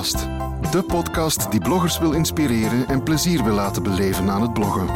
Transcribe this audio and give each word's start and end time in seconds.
De 0.00 0.82
podcast 0.86 1.50
die 1.50 1.60
bloggers 1.60 1.98
wil 1.98 2.12
inspireren 2.12 2.88
en 2.88 3.02
plezier 3.02 3.44
wil 3.44 3.54
laten 3.54 3.82
beleven 3.82 4.30
aan 4.30 4.42
het 4.42 4.52
bloggen. 4.52 4.86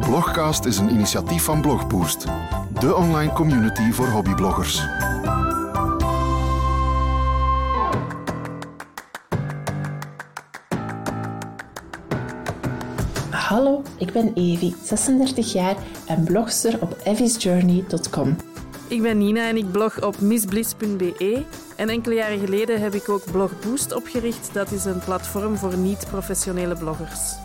Blogcast 0.00 0.64
is 0.64 0.78
een 0.78 0.90
initiatief 0.90 1.42
van 1.42 1.60
Blogboost, 1.60 2.26
de 2.80 2.94
online 2.94 3.32
community 3.32 3.90
voor 3.90 4.08
hobbybloggers. 4.08 4.82
Hallo, 13.30 13.82
ik 13.98 14.12
ben 14.12 14.32
Evie, 14.34 14.74
36 14.82 15.52
jaar 15.52 15.76
en 16.06 16.24
blogster 16.24 16.82
op 16.82 16.96
evisjourney.com. 17.04 18.36
Ik 18.88 19.02
ben 19.02 19.18
Nina 19.18 19.48
en 19.48 19.56
ik 19.56 19.72
blog 19.72 20.02
op 20.02 20.20
missbliss.be. 20.20 21.44
En 21.76 21.88
enkele 21.88 22.14
jaren 22.14 22.38
geleden 22.38 22.80
heb 22.80 22.94
ik 22.94 23.08
ook 23.08 23.30
Blog 23.30 23.60
Boost 23.60 23.94
opgericht. 23.94 24.54
Dat 24.54 24.70
is 24.70 24.84
een 24.84 24.98
platform 24.98 25.56
voor 25.56 25.76
niet-professionele 25.76 26.76
bloggers. 26.76 27.36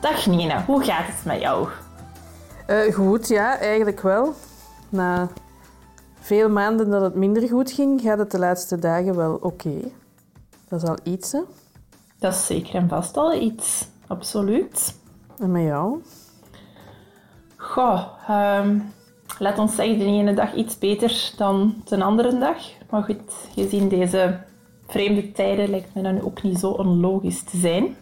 Dag 0.00 0.26
Nina, 0.26 0.64
hoe 0.64 0.84
gaat 0.84 1.06
het 1.06 1.24
met 1.24 1.40
jou? 1.40 1.68
Uh, 2.70 2.94
goed, 2.94 3.28
ja, 3.28 3.58
eigenlijk 3.58 4.00
wel. 4.00 4.34
Na 4.88 5.28
veel 6.20 6.48
maanden 6.48 6.90
dat 6.90 7.02
het 7.02 7.14
minder 7.14 7.48
goed 7.48 7.70
ging, 7.70 8.00
gaat 8.00 8.18
het 8.18 8.30
de 8.30 8.38
laatste 8.38 8.78
dagen 8.78 9.16
wel 9.16 9.38
oké. 9.40 9.74
Dat 10.68 10.82
is 10.82 10.88
al 10.88 10.98
iets, 11.02 11.32
hè? 11.32 11.40
Dat 12.18 12.32
is 12.34 12.46
zeker 12.46 12.74
en 12.74 12.88
vast 12.88 13.16
al 13.16 13.34
iets, 13.34 13.88
absoluut. 14.06 14.94
En 15.38 15.50
met 15.50 15.62
jou? 15.62 16.02
Goh, 17.56 18.06
um, 18.30 18.92
laat 19.38 19.58
ons 19.58 19.74
zeggen, 19.74 19.98
de 19.98 20.04
ene 20.04 20.34
dag 20.34 20.54
iets 20.54 20.78
beter 20.78 21.32
dan 21.36 21.82
de 21.84 22.04
andere 22.04 22.38
dag. 22.38 22.56
Maar 22.90 23.02
goed, 23.02 23.32
gezien 23.54 23.88
deze 23.88 24.38
vreemde 24.86 25.32
tijden 25.32 25.70
lijkt 25.70 25.94
me 25.94 26.02
dan 26.02 26.22
ook 26.22 26.42
niet 26.42 26.58
zo 26.58 26.70
onlogisch 26.70 27.42
te 27.42 27.56
zijn. 27.56 27.96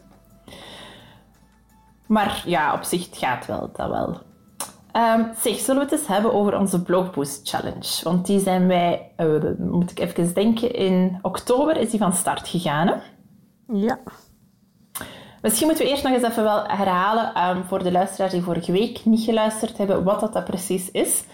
Maar 2.06 2.42
ja, 2.46 2.74
op 2.74 2.82
zich 2.82 3.08
gaat 3.10 3.46
wel, 3.46 3.70
dat 3.72 3.88
wel. 3.88 4.16
Um, 4.96 5.30
zeg, 5.40 5.58
zullen 5.58 5.84
we 5.84 5.90
het 5.90 5.98
eens 5.98 6.08
hebben 6.08 6.32
over 6.32 6.58
onze 6.58 6.82
Blogboost 6.82 7.48
Challenge? 7.48 8.00
Want 8.02 8.26
die 8.26 8.40
zijn 8.40 8.66
wij, 8.66 9.12
uh, 9.16 9.42
moet 9.58 9.90
ik 9.90 9.98
even 9.98 10.34
denken, 10.34 10.74
in 10.74 11.18
oktober 11.22 11.76
is 11.76 11.90
die 11.90 11.98
van 11.98 12.12
start 12.12 12.48
gegaan. 12.48 12.86
Hè? 12.86 12.94
Ja. 13.66 13.98
Misschien 15.42 15.66
moeten 15.66 15.84
we 15.84 15.90
eerst 15.90 16.02
nog 16.02 16.12
eens 16.12 16.22
even 16.22 16.42
wel 16.42 16.64
herhalen 16.66 17.48
um, 17.48 17.64
voor 17.64 17.82
de 17.82 17.92
luisteraars 17.92 18.32
die 18.32 18.42
vorige 18.42 18.72
week 18.72 19.04
niet 19.04 19.24
geluisterd 19.24 19.78
hebben, 19.78 20.04
wat 20.04 20.20
dat, 20.20 20.32
dat 20.32 20.44
precies 20.44 20.90
is. 20.90 21.24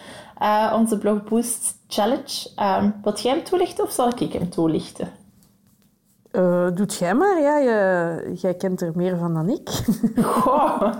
Uh, 0.42 0.72
onze 0.76 0.98
Blog 0.98 1.24
Boost 1.24 1.74
Challenge. 1.88 2.50
Um, 2.56 2.94
wilt 3.02 3.22
jij 3.22 3.32
hem 3.32 3.44
toelichten 3.44 3.84
of 3.84 3.90
zal 3.92 4.12
ik 4.16 4.32
hem 4.32 4.50
toelichten? 4.50 5.08
Uh, 6.32 6.68
doet 6.74 6.94
jij 6.94 7.14
maar, 7.14 7.40
ja. 7.40 7.58
Je, 7.58 8.32
jij 8.34 8.54
kent 8.54 8.80
er 8.80 8.92
meer 8.94 9.18
van 9.18 9.34
dan 9.34 9.48
ik. 9.48 9.70
Goh, 10.24 10.80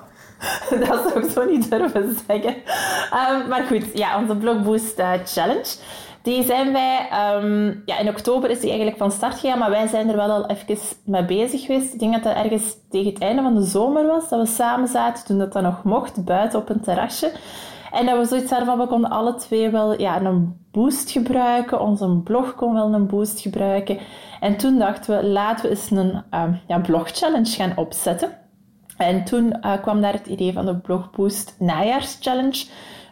dat 0.86 1.08
zou 1.08 1.24
ik 1.24 1.30
zo 1.30 1.44
niet 1.44 1.70
durven 1.70 2.16
zeggen. 2.26 2.54
Um, 2.54 3.48
maar 3.48 3.64
goed, 3.66 3.84
ja, 3.98 4.20
onze 4.20 4.36
Blog 4.36 4.62
Boost 4.62 4.98
uh, 4.98 5.12
Challenge. 5.24 5.76
Die 6.22 6.42
zijn 6.42 6.72
wij, 6.72 7.08
um, 7.34 7.82
ja, 7.86 7.98
in 7.98 8.08
oktober 8.08 8.50
is 8.50 8.60
die 8.60 8.68
eigenlijk 8.68 8.98
van 8.98 9.10
start 9.10 9.38
gegaan, 9.38 9.58
maar 9.58 9.70
wij 9.70 9.86
zijn 9.86 10.08
er 10.08 10.16
wel 10.16 10.30
al 10.30 10.46
even 10.46 10.78
mee 11.04 11.24
bezig 11.24 11.60
geweest. 11.60 11.92
Ik 11.94 12.00
denk 12.00 12.12
dat 12.12 12.22
dat 12.22 12.34
ergens 12.34 12.74
tegen 12.90 13.12
het 13.12 13.22
einde 13.22 13.42
van 13.42 13.54
de 13.54 13.62
zomer 13.62 14.06
was, 14.06 14.28
dat 14.28 14.40
we 14.40 14.46
samen 14.46 14.88
zaten 14.88 15.24
toen 15.24 15.38
dat, 15.38 15.52
dat 15.52 15.62
nog 15.62 15.82
mocht, 15.84 16.24
buiten 16.24 16.58
op 16.58 16.68
een 16.68 16.80
terrasje. 16.80 17.32
En 17.92 18.06
dat 18.06 18.18
we 18.18 18.24
zoiets 18.24 18.50
hadden 18.50 18.68
van, 18.68 18.78
we 18.78 18.86
konden 18.86 19.10
alle 19.10 19.34
twee 19.34 19.70
wel 19.70 20.00
ja, 20.00 20.20
een 20.20 20.66
boost 20.72 21.10
gebruiken. 21.10 21.80
Onze 21.80 22.20
blog 22.24 22.54
kon 22.54 22.74
wel 22.74 22.94
een 22.94 23.06
boost 23.06 23.40
gebruiken. 23.40 23.98
En 24.40 24.56
toen 24.56 24.78
dachten 24.78 25.16
we, 25.16 25.26
laten 25.26 25.64
we 25.64 25.70
eens 25.70 25.90
een 25.90 26.22
uh, 26.30 26.44
ja, 26.66 26.78
blog-challenge 26.78 27.50
gaan 27.50 27.76
opzetten. 27.76 28.38
En 28.96 29.24
toen 29.24 29.56
uh, 29.60 29.72
kwam 29.82 30.00
daar 30.00 30.12
het 30.12 30.26
idee 30.26 30.52
van 30.52 30.66
de 30.66 30.76
Blogboost 30.76 31.54
Najaarschallenge. 31.58 32.66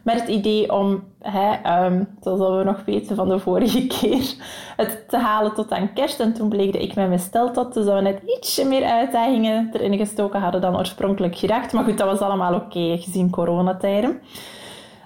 Met 0.07 0.21
het 0.21 0.29
idee 0.29 0.73
om, 0.73 1.05
hè, 1.21 1.85
um, 1.85 2.09
zoals 2.21 2.39
we 2.39 2.65
nog 2.65 2.85
weten 2.85 3.17
van 3.17 3.29
de 3.29 3.39
vorige 3.39 3.87
keer, 4.01 4.35
het 4.77 5.09
te 5.09 5.17
halen 5.17 5.55
tot 5.55 5.73
aan 5.73 5.93
kerst. 5.93 6.21
En 6.21 6.35
toen 6.35 6.49
bleek 6.49 6.75
ik 6.75 6.95
met 6.95 7.09
mijn 7.09 7.21
stel 7.21 7.51
tot, 7.51 7.75
dus 7.75 7.85
dat 7.85 7.95
we 7.95 8.01
net 8.01 8.23
ietsje 8.27 8.65
meer 8.65 8.85
uitdagingen 8.85 9.71
erin 9.73 9.99
gestoken 9.99 10.41
hadden 10.41 10.61
dan 10.61 10.77
oorspronkelijk 10.77 11.37
gedacht. 11.37 11.73
Maar 11.73 11.85
goed, 11.85 11.99
dat 11.99 12.07
was 12.07 12.19
allemaal 12.19 12.55
oké, 12.55 12.97
gezien 12.99 13.31
coronatijden. 13.31 14.11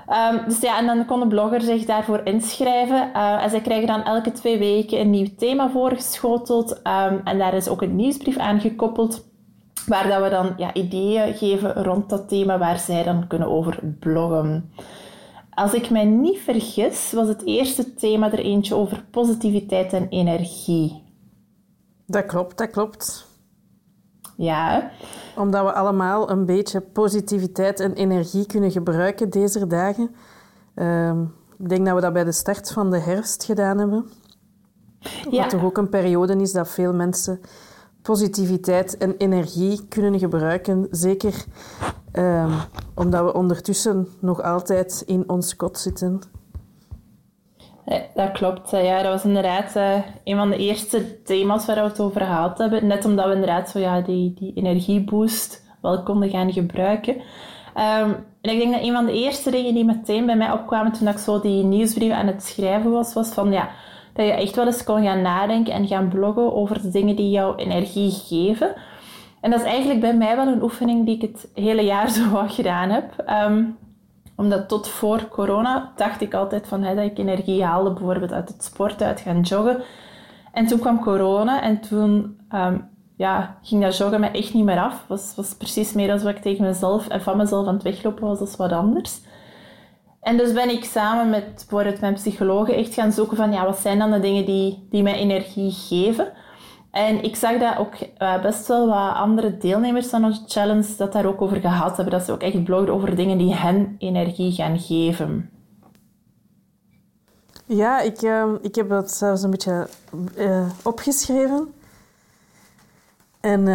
Um, 0.08 0.42
dus 0.46 0.60
ja, 0.60 0.78
en 0.78 0.86
dan 0.86 1.06
kon 1.06 1.20
de 1.20 1.26
blogger 1.26 1.60
zich 1.60 1.84
daarvoor 1.84 2.20
inschrijven. 2.24 3.10
Uh, 3.14 3.42
en 3.42 3.50
zij 3.50 3.60
krijgen 3.60 3.86
dan 3.86 4.04
elke 4.04 4.32
twee 4.32 4.58
weken 4.58 5.00
een 5.00 5.10
nieuw 5.10 5.28
thema 5.36 5.70
voorgeschoteld. 5.70 6.70
Um, 6.70 7.20
en 7.24 7.38
daar 7.38 7.54
is 7.54 7.68
ook 7.68 7.82
een 7.82 7.96
nieuwsbrief 7.96 8.36
aan 8.36 8.60
gekoppeld. 8.60 9.29
Waar 9.86 10.08
dat 10.08 10.22
we 10.22 10.28
dan 10.28 10.52
ja, 10.56 10.74
ideeën 10.74 11.34
geven 11.34 11.84
rond 11.84 12.08
dat 12.08 12.28
thema 12.28 12.58
waar 12.58 12.78
zij 12.78 13.02
dan 13.02 13.26
kunnen 13.26 13.48
over 13.48 13.80
bloggen. 13.98 14.72
Als 15.50 15.74
ik 15.74 15.90
mij 15.90 16.04
niet 16.04 16.38
vergis, 16.38 17.12
was 17.12 17.28
het 17.28 17.44
eerste 17.44 17.94
thema 17.94 18.32
er 18.32 18.38
eentje 18.38 18.74
over 18.74 19.04
positiviteit 19.10 19.92
en 19.92 20.08
energie. 20.08 21.02
Dat 22.06 22.26
klopt, 22.26 22.58
dat 22.58 22.70
klopt. 22.70 23.28
Ja. 24.36 24.90
Omdat 25.36 25.64
we 25.64 25.72
allemaal 25.72 26.30
een 26.30 26.46
beetje 26.46 26.80
positiviteit 26.80 27.80
en 27.80 27.92
energie 27.92 28.46
kunnen 28.46 28.70
gebruiken 28.70 29.30
deze 29.30 29.66
dagen. 29.66 30.14
Uh, 30.74 31.20
ik 31.58 31.68
denk 31.68 31.86
dat 31.86 31.94
we 31.94 32.00
dat 32.00 32.12
bij 32.12 32.24
de 32.24 32.32
start 32.32 32.72
van 32.72 32.90
de 32.90 32.98
herfst 32.98 33.44
gedaan 33.44 33.78
hebben. 33.78 34.10
Ja. 35.30 35.40
Wat 35.40 35.50
toch 35.50 35.64
ook 35.64 35.76
een 35.76 35.88
periode 35.88 36.36
is 36.36 36.52
dat 36.52 36.68
veel 36.68 36.94
mensen 36.94 37.40
positiviteit 38.02 38.96
en 38.96 39.14
energie 39.18 39.86
kunnen 39.88 40.18
gebruiken. 40.18 40.86
Zeker 40.90 41.44
uh, 42.12 42.60
omdat 42.94 43.24
we 43.24 43.34
ondertussen 43.34 44.08
nog 44.20 44.42
altijd 44.42 45.02
in 45.06 45.24
ons 45.26 45.56
kot 45.56 45.78
zitten. 45.78 46.20
Dat 48.14 48.32
klopt. 48.32 48.70
Ja, 48.70 49.02
dat 49.02 49.12
was 49.12 49.24
inderdaad 49.24 49.76
uh, 49.76 49.94
een 50.24 50.36
van 50.36 50.50
de 50.50 50.56
eerste 50.56 51.22
thema's 51.22 51.66
waar 51.66 51.76
we 51.76 51.82
het 51.82 52.00
over 52.00 52.20
gehad 52.20 52.58
hebben. 52.58 52.86
Net 52.86 53.04
omdat 53.04 53.26
we 53.26 53.32
inderdaad 53.32 53.70
zo, 53.70 53.78
ja, 53.78 54.00
die, 54.00 54.34
die 54.34 54.52
energieboost 54.54 55.62
wel 55.80 56.02
konden 56.02 56.30
gaan 56.30 56.52
gebruiken. 56.52 57.14
Um, 57.14 58.16
en 58.40 58.50
ik 58.50 58.58
denk 58.58 58.72
dat 58.72 58.82
een 58.82 58.92
van 58.92 59.06
de 59.06 59.12
eerste 59.12 59.50
dingen 59.50 59.74
die 59.74 59.84
meteen 59.84 60.26
bij 60.26 60.36
mij 60.36 60.52
opkwamen 60.52 60.92
toen 60.92 61.08
ik 61.08 61.18
zo 61.18 61.40
die 61.40 61.64
nieuwsbrief 61.64 62.12
aan 62.12 62.26
het 62.26 62.42
schrijven 62.42 62.90
was, 62.90 63.14
was 63.14 63.28
van 63.28 63.52
ja, 63.52 63.70
dat 64.12 64.26
je 64.26 64.32
echt 64.32 64.56
wel 64.56 64.66
eens 64.66 64.84
kon 64.84 65.02
gaan 65.02 65.22
nadenken 65.22 65.72
en 65.72 65.86
gaan 65.86 66.08
bloggen 66.08 66.54
over 66.54 66.82
de 66.82 66.90
dingen 66.90 67.16
die 67.16 67.30
jou 67.30 67.56
energie 67.56 68.10
geven. 68.10 68.74
En 69.40 69.50
dat 69.50 69.60
is 69.60 69.66
eigenlijk 69.66 70.00
bij 70.00 70.14
mij 70.14 70.36
wel 70.36 70.46
een 70.46 70.62
oefening 70.62 71.06
die 71.06 71.14
ik 71.14 71.22
het 71.22 71.48
hele 71.54 71.82
jaar 71.82 72.10
zo 72.16 72.30
wat 72.30 72.52
gedaan 72.52 72.90
heb. 72.90 73.24
Um, 73.48 73.78
omdat 74.36 74.68
tot 74.68 74.88
voor 74.88 75.28
corona 75.28 75.92
dacht 75.96 76.20
ik 76.20 76.34
altijd 76.34 76.68
van, 76.68 76.82
hè, 76.82 76.94
dat 76.94 77.04
ik 77.04 77.18
energie 77.18 77.64
haalde, 77.64 77.92
bijvoorbeeld 77.92 78.32
uit 78.32 78.48
het 78.48 78.64
sporten, 78.64 79.06
uit 79.06 79.20
gaan 79.20 79.40
joggen. 79.40 79.82
En 80.52 80.66
toen 80.66 80.78
kwam 80.78 81.00
corona 81.00 81.62
en 81.62 81.80
toen 81.80 82.38
um, 82.54 82.88
ja, 83.16 83.58
ging 83.62 83.82
dat 83.82 83.96
joggen 83.96 84.20
mij 84.20 84.32
echt 84.32 84.54
niet 84.54 84.64
meer 84.64 84.80
af. 84.80 85.04
Was, 85.06 85.32
was 85.36 85.54
precies 85.54 85.92
meer 85.92 86.12
als 86.12 86.22
wat 86.22 86.36
ik 86.36 86.42
tegen 86.42 86.64
mezelf 86.64 87.08
en 87.08 87.22
van 87.22 87.36
mezelf 87.36 87.66
aan 87.66 87.74
het 87.74 87.82
weglopen 87.82 88.26
was, 88.26 88.40
als 88.40 88.56
wat 88.56 88.72
anders. 88.72 89.20
En 90.20 90.36
dus 90.36 90.52
ben 90.52 90.70
ik 90.70 90.84
samen 90.84 91.30
met 91.30 91.54
bijvoorbeeld 91.54 92.00
mijn 92.00 92.14
psychologen 92.14 92.74
echt 92.74 92.94
gaan 92.94 93.12
zoeken 93.12 93.36
van, 93.36 93.52
ja, 93.52 93.64
wat 93.64 93.78
zijn 93.78 93.98
dan 93.98 94.10
de 94.10 94.20
dingen 94.20 94.46
die, 94.46 94.86
die 94.90 95.02
mij 95.02 95.14
energie 95.14 95.72
geven? 95.72 96.32
En 96.90 97.22
ik 97.24 97.36
zag 97.36 97.58
dat 97.58 97.76
ook 97.76 97.94
uh, 98.18 98.42
best 98.42 98.66
wel 98.66 98.86
wat 98.86 99.14
andere 99.14 99.56
deelnemers 99.56 100.06
van 100.06 100.24
onze 100.24 100.42
challenge 100.46 100.96
dat 100.96 101.12
daar 101.12 101.26
ook 101.26 101.40
over 101.40 101.60
gehad 101.60 101.96
hebben. 101.96 102.14
Dat 102.14 102.24
ze 102.24 102.32
ook 102.32 102.42
echt 102.42 102.64
bloggen 102.64 102.92
over 102.92 103.16
dingen 103.16 103.38
die 103.38 103.54
hen 103.54 103.94
energie 103.98 104.52
gaan 104.52 104.78
geven. 104.78 105.50
Ja, 107.66 108.00
ik, 108.00 108.22
uh, 108.22 108.44
ik 108.60 108.74
heb 108.74 108.88
dat 108.88 109.10
zelfs 109.10 109.42
een 109.42 109.50
beetje 109.50 109.88
uh, 110.36 110.70
opgeschreven. 110.82 111.74
En 113.40 113.66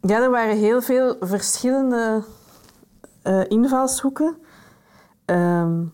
ja, 0.00 0.22
er 0.22 0.30
waren 0.30 0.56
heel 0.56 0.82
veel 0.82 1.16
verschillende 1.20 2.24
invalshoeken. 3.48 4.36
Ehm, 5.30 5.84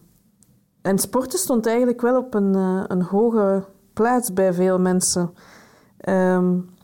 en 0.83 0.99
sporten 0.99 1.39
stond 1.39 1.67
eigenlijk 1.67 2.01
wel 2.01 2.17
op 2.17 2.35
een, 2.35 2.55
een 2.89 3.03
hoge 3.03 3.65
plaats 3.93 4.33
bij 4.33 4.53
veel 4.53 4.79
mensen. 4.79 5.35
Um, 6.09 6.75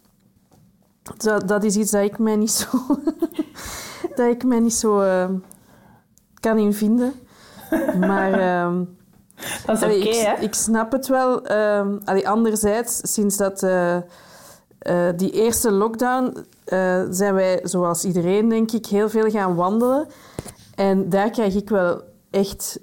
dat, 1.17 1.49
dat, 1.49 1.65
is 1.65 1.77
iets 1.77 1.91
dat 1.91 2.03
ik 2.03 2.19
mij 2.19 2.37
niet 2.37 2.51
zo, 2.61 2.69
dat 4.15 4.27
ik 4.27 4.45
mij 4.45 4.59
niet 4.59 4.75
zo 4.75 5.03
uh, 5.03 5.29
kan 6.41 6.59
invinden. 6.59 7.13
Maar 7.99 8.65
um, 8.65 8.97
dat 9.67 9.77
is 9.77 9.83
oké, 9.83 9.95
okay, 9.95 10.35
ik, 10.35 10.39
ik, 10.39 10.55
snap 10.55 10.93
het 10.93 11.07
wel. 11.07 11.53
Um, 11.53 12.01
allee, 12.05 12.29
anderzijds, 12.29 13.01
sinds 13.03 13.37
dat 13.37 13.63
uh, 13.63 13.97
uh, 13.97 15.09
die 15.17 15.31
eerste 15.31 15.71
lockdown 15.73 16.47
zijn 17.11 17.35
wij, 17.35 17.61
zoals 17.63 18.05
iedereen 18.05 18.49
denk 18.49 18.73
ik, 18.73 18.87
heel 18.87 19.09
veel 19.09 19.31
gaan 19.31 19.55
wandelen. 19.55 20.07
En 20.75 21.09
daar 21.09 21.31
krijg 21.31 21.55
ik 21.55 21.69
wel 21.69 22.03
echt 22.33 22.81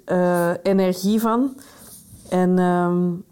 energie 0.62 1.20
van. 1.20 1.56
En 2.28 2.58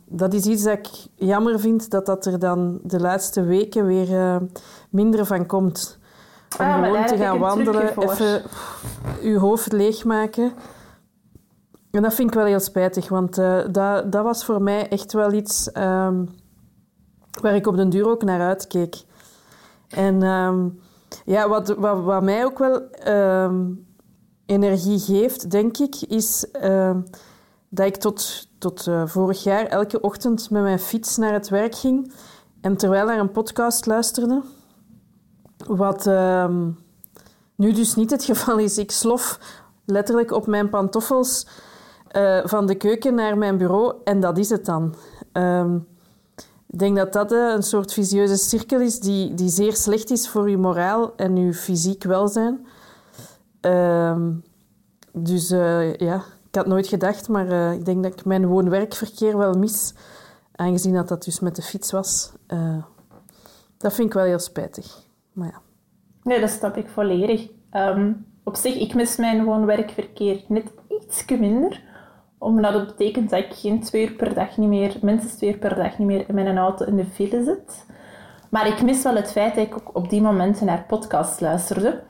dat 0.08 0.34
is 0.34 0.44
iets 0.44 0.62
dat 0.62 0.78
ik 0.78 0.88
jammer 1.14 1.60
vind, 1.60 1.90
dat 1.90 2.06
dat 2.06 2.26
er 2.26 2.38
dan 2.38 2.78
de 2.82 3.00
laatste 3.00 3.42
weken 3.42 3.86
weer 3.86 4.10
uh, 4.10 4.36
minder 4.90 5.26
van 5.26 5.46
komt. 5.46 5.98
Om 6.58 6.66
ah, 6.66 6.84
gewoon 6.84 7.06
te 7.06 7.16
gaan 7.16 7.38
wandelen, 7.38 7.98
even 7.98 8.42
je 9.22 9.38
hoofd 9.38 9.72
leegmaken. 9.72 10.52
En 11.90 12.02
dat 12.02 12.14
vind 12.14 12.28
ik 12.28 12.34
wel 12.34 12.44
heel 12.44 12.60
spijtig, 12.60 13.08
want 13.08 13.38
uh, 13.38 13.60
dat, 13.70 14.12
dat 14.12 14.24
was 14.24 14.44
voor 14.44 14.62
mij 14.62 14.88
echt 14.88 15.12
wel 15.12 15.32
iets 15.32 15.70
um, 15.74 16.28
waar 17.40 17.54
ik 17.54 17.66
op 17.66 17.76
den 17.76 17.90
duur 17.90 18.08
ook 18.08 18.22
naar 18.22 18.40
uitkeek. 18.40 18.96
En 19.88 20.22
um, 20.22 20.80
ja, 21.24 21.48
wat, 21.48 21.68
wat, 21.68 22.02
wat, 22.02 22.22
mij 22.22 22.44
ook 22.44 22.58
wel 22.58 22.82
um, 23.08 23.86
energie 24.48 24.98
geeft, 24.98 25.50
denk 25.50 25.78
ik, 25.78 25.94
is 26.08 26.46
dat 27.68 27.86
ik 27.86 27.96
tot, 27.96 28.48
tot 28.58 28.86
uh, 28.86 29.06
vorig 29.06 29.42
jaar 29.42 29.66
elke 29.66 30.00
ochtend 30.00 30.50
met 30.50 30.62
mijn 30.62 30.78
fiets 30.78 31.16
naar 31.16 31.32
het 31.32 31.48
werk 31.48 31.74
ging 31.74 32.12
en 32.60 32.76
terwijl 32.76 33.06
naar 33.06 33.18
een 33.18 33.32
podcast 33.32 33.86
luisterde. 33.86 34.42
Wat 35.66 36.06
nu 37.54 37.72
dus 37.72 37.94
niet 37.94 38.10
het 38.10 38.24
geval 38.24 38.58
is. 38.58 38.78
Ik 38.78 38.90
slof 38.90 39.38
letterlijk 39.84 40.32
op 40.32 40.46
mijn 40.46 40.68
pantoffels 40.68 41.46
uh, 42.12 42.40
van 42.44 42.66
de 42.66 42.74
keuken 42.74 43.14
naar 43.14 43.38
mijn 43.38 43.56
bureau 43.56 43.94
en 44.04 44.20
dat 44.20 44.38
is 44.38 44.50
het 44.50 44.64
dan. 44.64 44.94
Um, 45.32 45.86
ik 46.70 46.78
denk 46.78 46.96
dat 46.96 47.12
dat 47.12 47.32
een 47.32 47.62
soort 47.62 47.92
visieuze 47.92 48.36
cirkel 48.36 48.80
is 48.80 49.00
die, 49.00 49.34
die 49.34 49.48
zeer 49.48 49.76
slecht 49.76 50.10
is 50.10 50.28
voor 50.28 50.50
je 50.50 50.56
moraal 50.56 51.12
en 51.16 51.36
je 51.36 51.54
fysiek 51.54 52.04
welzijn. 52.04 52.66
Um, 53.60 54.42
dus 55.12 55.50
uh, 55.50 55.94
ja, 55.94 56.22
ik 56.48 56.54
had 56.54 56.66
nooit 56.66 56.86
gedacht, 56.86 57.28
maar 57.28 57.74
ik 57.74 57.84
denk 57.84 58.02
dat 58.02 58.12
ik 58.12 58.24
mijn 58.24 58.46
woon-werkverkeer 58.46 59.38
wel 59.38 59.54
mis, 59.54 59.94
aangezien 60.54 60.94
dat 60.94 61.08
dat 61.08 61.24
dus 61.24 61.40
met 61.40 61.56
de 61.56 61.62
fiets 61.62 61.90
was. 61.92 62.32
dat 63.76 63.94
vind 63.94 64.08
ik 64.08 64.14
wel 64.14 64.24
heel 64.24 64.38
spijtig. 64.38 64.96
Maar 65.32 65.48
ja. 65.48 65.60
Nee, 66.22 66.40
dat 66.40 66.50
snap 66.50 66.76
ik 66.76 66.88
volledig. 66.88 67.48
Um, 67.72 68.26
op 68.44 68.56
zich, 68.56 68.74
ik 68.74 68.94
mis 68.94 69.16
mijn 69.16 69.44
woon-werkverkeer 69.44 70.44
net 70.48 70.72
iets 70.88 71.24
minder 71.26 71.86
omdat 72.38 72.74
het 72.74 72.86
betekent 72.86 73.30
dat 73.30 73.38
ik 73.38 73.52
geen 73.52 73.80
twee 73.80 74.08
uur 74.08 74.12
per 74.12 74.34
dag 74.34 74.56
niet 74.56 74.68
meer, 74.68 74.96
minstens 75.02 75.34
twee 75.34 75.50
uur 75.50 75.58
per 75.58 75.74
dag 75.74 75.98
niet 75.98 76.06
meer 76.06 76.28
in 76.28 76.34
mijn 76.34 76.58
auto 76.58 76.84
in 76.84 76.96
de 76.96 77.04
file 77.04 77.44
zit. 77.44 77.86
Maar 78.50 78.66
ik 78.66 78.82
mis 78.82 79.02
wel 79.02 79.14
het 79.14 79.32
feit 79.32 79.54
dat 79.54 79.66
ik 79.66 79.96
op 79.96 80.10
die 80.10 80.22
momenten 80.22 80.66
naar 80.66 80.84
podcasts 80.88 81.40
luisterde. 81.40 82.02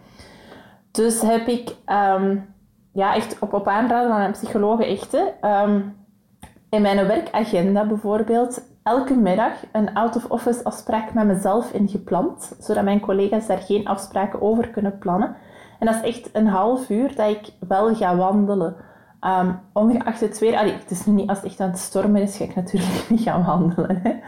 Dus 0.99 1.21
heb 1.21 1.47
ik 1.47 1.77
ehm, 1.85 2.37
ja, 2.93 3.15
echt 3.15 3.39
op, 3.41 3.53
op 3.53 3.69
aanraden 3.69 4.11
van 4.11 4.21
een 4.21 4.33
psycholoog 4.33 4.81
echt, 4.81 5.15
um, 5.45 5.97
in 6.71 6.83
mijn 6.83 7.07
werkagenda 7.07 7.87
bijvoorbeeld 7.87 8.63
elke 8.83 9.15
middag 9.15 9.53
een 9.73 9.95
out-of-office 9.95 10.65
afspraak 10.65 11.15
met 11.15 11.27
mezelf 11.27 11.73
ingepland, 11.73 12.57
zodat 12.59 12.85
mijn 12.85 13.01
collega's 13.01 13.47
daar 13.47 13.59
geen 13.59 13.87
afspraken 13.87 14.43
over 14.43 14.69
kunnen 14.69 14.99
plannen. 14.99 15.37
En 15.79 15.87
dat 15.87 15.95
is 15.95 16.01
echt 16.01 16.31
een 16.33 16.47
half 16.47 16.91
uur 16.91 17.15
dat 17.15 17.31
ik 17.31 17.69
wel 17.69 17.95
ga 17.95 18.17
wandelen 18.17 18.77
Um, 19.41 19.61
ongeacht 19.73 20.21
het 20.21 20.39
weer, 20.39 20.57
allee, 20.57 20.73
het 20.73 20.91
is 20.91 21.07
niet 21.07 21.29
als 21.29 21.39
het 21.39 21.47
echt 21.47 21.61
aan 21.61 21.71
het 21.71 21.79
stormen 21.79 22.23
is, 22.23 22.37
ga 22.37 22.45
ik 22.45 22.55
natuurlijk 22.55 23.05
niet 23.09 23.21
gaan 23.21 23.45
wandelen. 23.45 24.21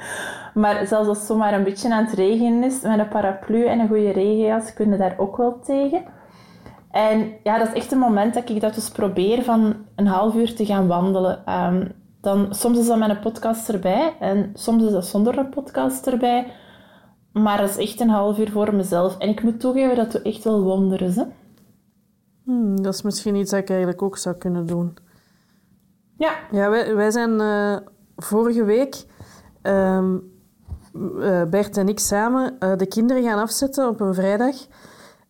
Maar 0.55 0.87
zelfs 0.87 1.09
als 1.09 1.19
het 1.19 1.27
zomaar 1.27 1.55
een 1.55 1.65
beetje 1.65 1.95
aan 1.95 2.05
het 2.05 2.15
regenen 2.15 2.65
is, 2.65 2.81
met 2.81 2.99
een 2.99 3.09
paraplu 3.09 3.67
en 3.67 3.79
een 3.79 3.89
goede 3.89 4.11
regenjas, 4.11 4.75
kunnen 4.75 4.99
daar 4.99 5.15
ook 5.19 5.37
wel 5.37 5.61
tegen. 5.61 6.05
En 6.91 7.33
ja, 7.43 7.59
dat 7.59 7.69
is 7.69 7.75
echt 7.75 7.93
een 7.93 7.99
moment 7.99 8.35
dat 8.35 8.49
ik 8.49 8.61
dat 8.61 8.75
dus 8.75 8.91
probeer 8.91 9.43
van 9.43 9.75
een 9.97 10.07
half 10.07 10.35
uur 10.35 10.55
te 10.55 10.67
gaan 10.67 10.87
wandelen. 10.87 11.65
Um, 11.65 11.93
dan, 12.21 12.55
soms 12.55 12.79
is 12.79 12.87
dat 12.87 12.99
met 12.99 13.11
een 13.11 13.21
podcast 13.21 13.69
erbij 13.69 14.17
en 14.21 14.51
soms 14.55 14.85
is 14.85 14.93
dat 14.93 15.07
zonder 15.07 15.39
een 15.39 15.49
podcast 15.49 16.07
erbij. 16.07 16.53
Maar 17.33 17.59
dat 17.59 17.69
is 17.69 17.77
echt 17.77 18.01
een 18.01 18.09
half 18.09 18.39
uur 18.39 18.51
voor 18.51 18.75
mezelf. 18.75 19.19
En 19.19 19.29
ik 19.29 19.43
moet 19.43 19.61
toegeven 19.61 19.97
dat 19.97 20.13
het 20.13 20.23
echt 20.23 20.45
wel 20.45 20.63
wonder 20.63 21.03
is. 21.03 21.17
Hè. 21.17 21.25
Hmm, 22.45 22.83
dat 22.83 22.95
is 22.95 23.03
misschien 23.03 23.35
iets 23.35 23.51
dat 23.51 23.61
ik 23.61 23.69
eigenlijk 23.69 24.03
ook 24.03 24.17
zou 24.17 24.37
kunnen 24.37 24.67
doen. 24.67 24.97
Ja. 26.17 26.33
Ja, 26.51 26.71
wij, 26.71 26.95
wij 26.95 27.11
zijn 27.11 27.41
uh, 27.41 27.77
vorige 28.17 28.65
week, 28.65 29.05
um, 29.63 30.33
uh, 30.95 31.43
Bert 31.45 31.77
en 31.77 31.89
ik 31.89 31.99
samen, 31.99 32.57
uh, 32.61 32.77
de 32.77 32.87
kinderen 32.87 33.23
gaan 33.23 33.39
afzetten 33.39 33.89
op 33.89 34.01
een 34.01 34.15
vrijdag 34.15 34.57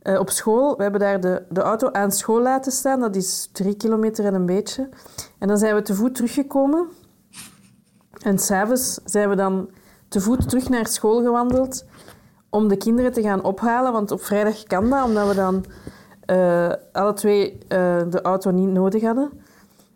op 0.02 0.31
school. 0.31 0.76
We 0.76 0.82
hebben 0.82 1.00
daar 1.00 1.20
de, 1.20 1.43
de 1.49 1.61
auto 1.61 1.91
aan 1.91 2.12
school 2.12 2.43
laten 2.43 2.73
staan. 2.73 3.00
Dat 3.00 3.17
is 3.17 3.49
drie 3.52 3.75
kilometer 3.75 4.25
en 4.25 4.35
een 4.35 4.47
beetje. 4.47 4.88
En 5.38 5.49
dan 5.49 5.58
zijn 5.58 5.75
we 5.75 5.82
te 5.82 5.94
voet 5.94 6.14
teruggekomen. 6.14 6.88
En 8.23 8.38
s'avonds 8.38 9.00
zijn 9.05 9.29
we 9.29 9.35
dan 9.35 9.70
te 10.08 10.20
voet 10.20 10.49
terug 10.49 10.69
naar 10.69 10.87
school 10.87 11.23
gewandeld 11.23 11.85
om 12.50 12.69
de 12.69 12.76
kinderen 12.76 13.12
te 13.12 13.23
gaan 13.23 13.44
ophalen. 13.44 13.93
Want 13.93 14.11
op 14.11 14.23
vrijdag 14.23 14.62
kan 14.62 14.91
dat, 14.91 15.05
omdat 15.05 15.29
we 15.29 15.35
dan 15.35 15.64
uh, 16.26 16.73
alle 16.93 17.12
twee 17.12 17.53
uh, 17.53 17.58
de 18.11 18.20
auto 18.23 18.50
niet 18.50 18.69
nodig 18.69 19.03
hadden. 19.03 19.31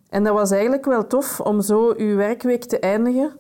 En 0.09 0.25
dat 0.25 0.35
was 0.35 0.51
eigenlijk 0.51 0.85
wel 0.85 1.07
tof 1.07 1.41
om 1.41 1.61
zo 1.61 1.95
uw 1.97 2.17
werkweek 2.17 2.65
te 2.65 2.79
eindigen 2.79 3.33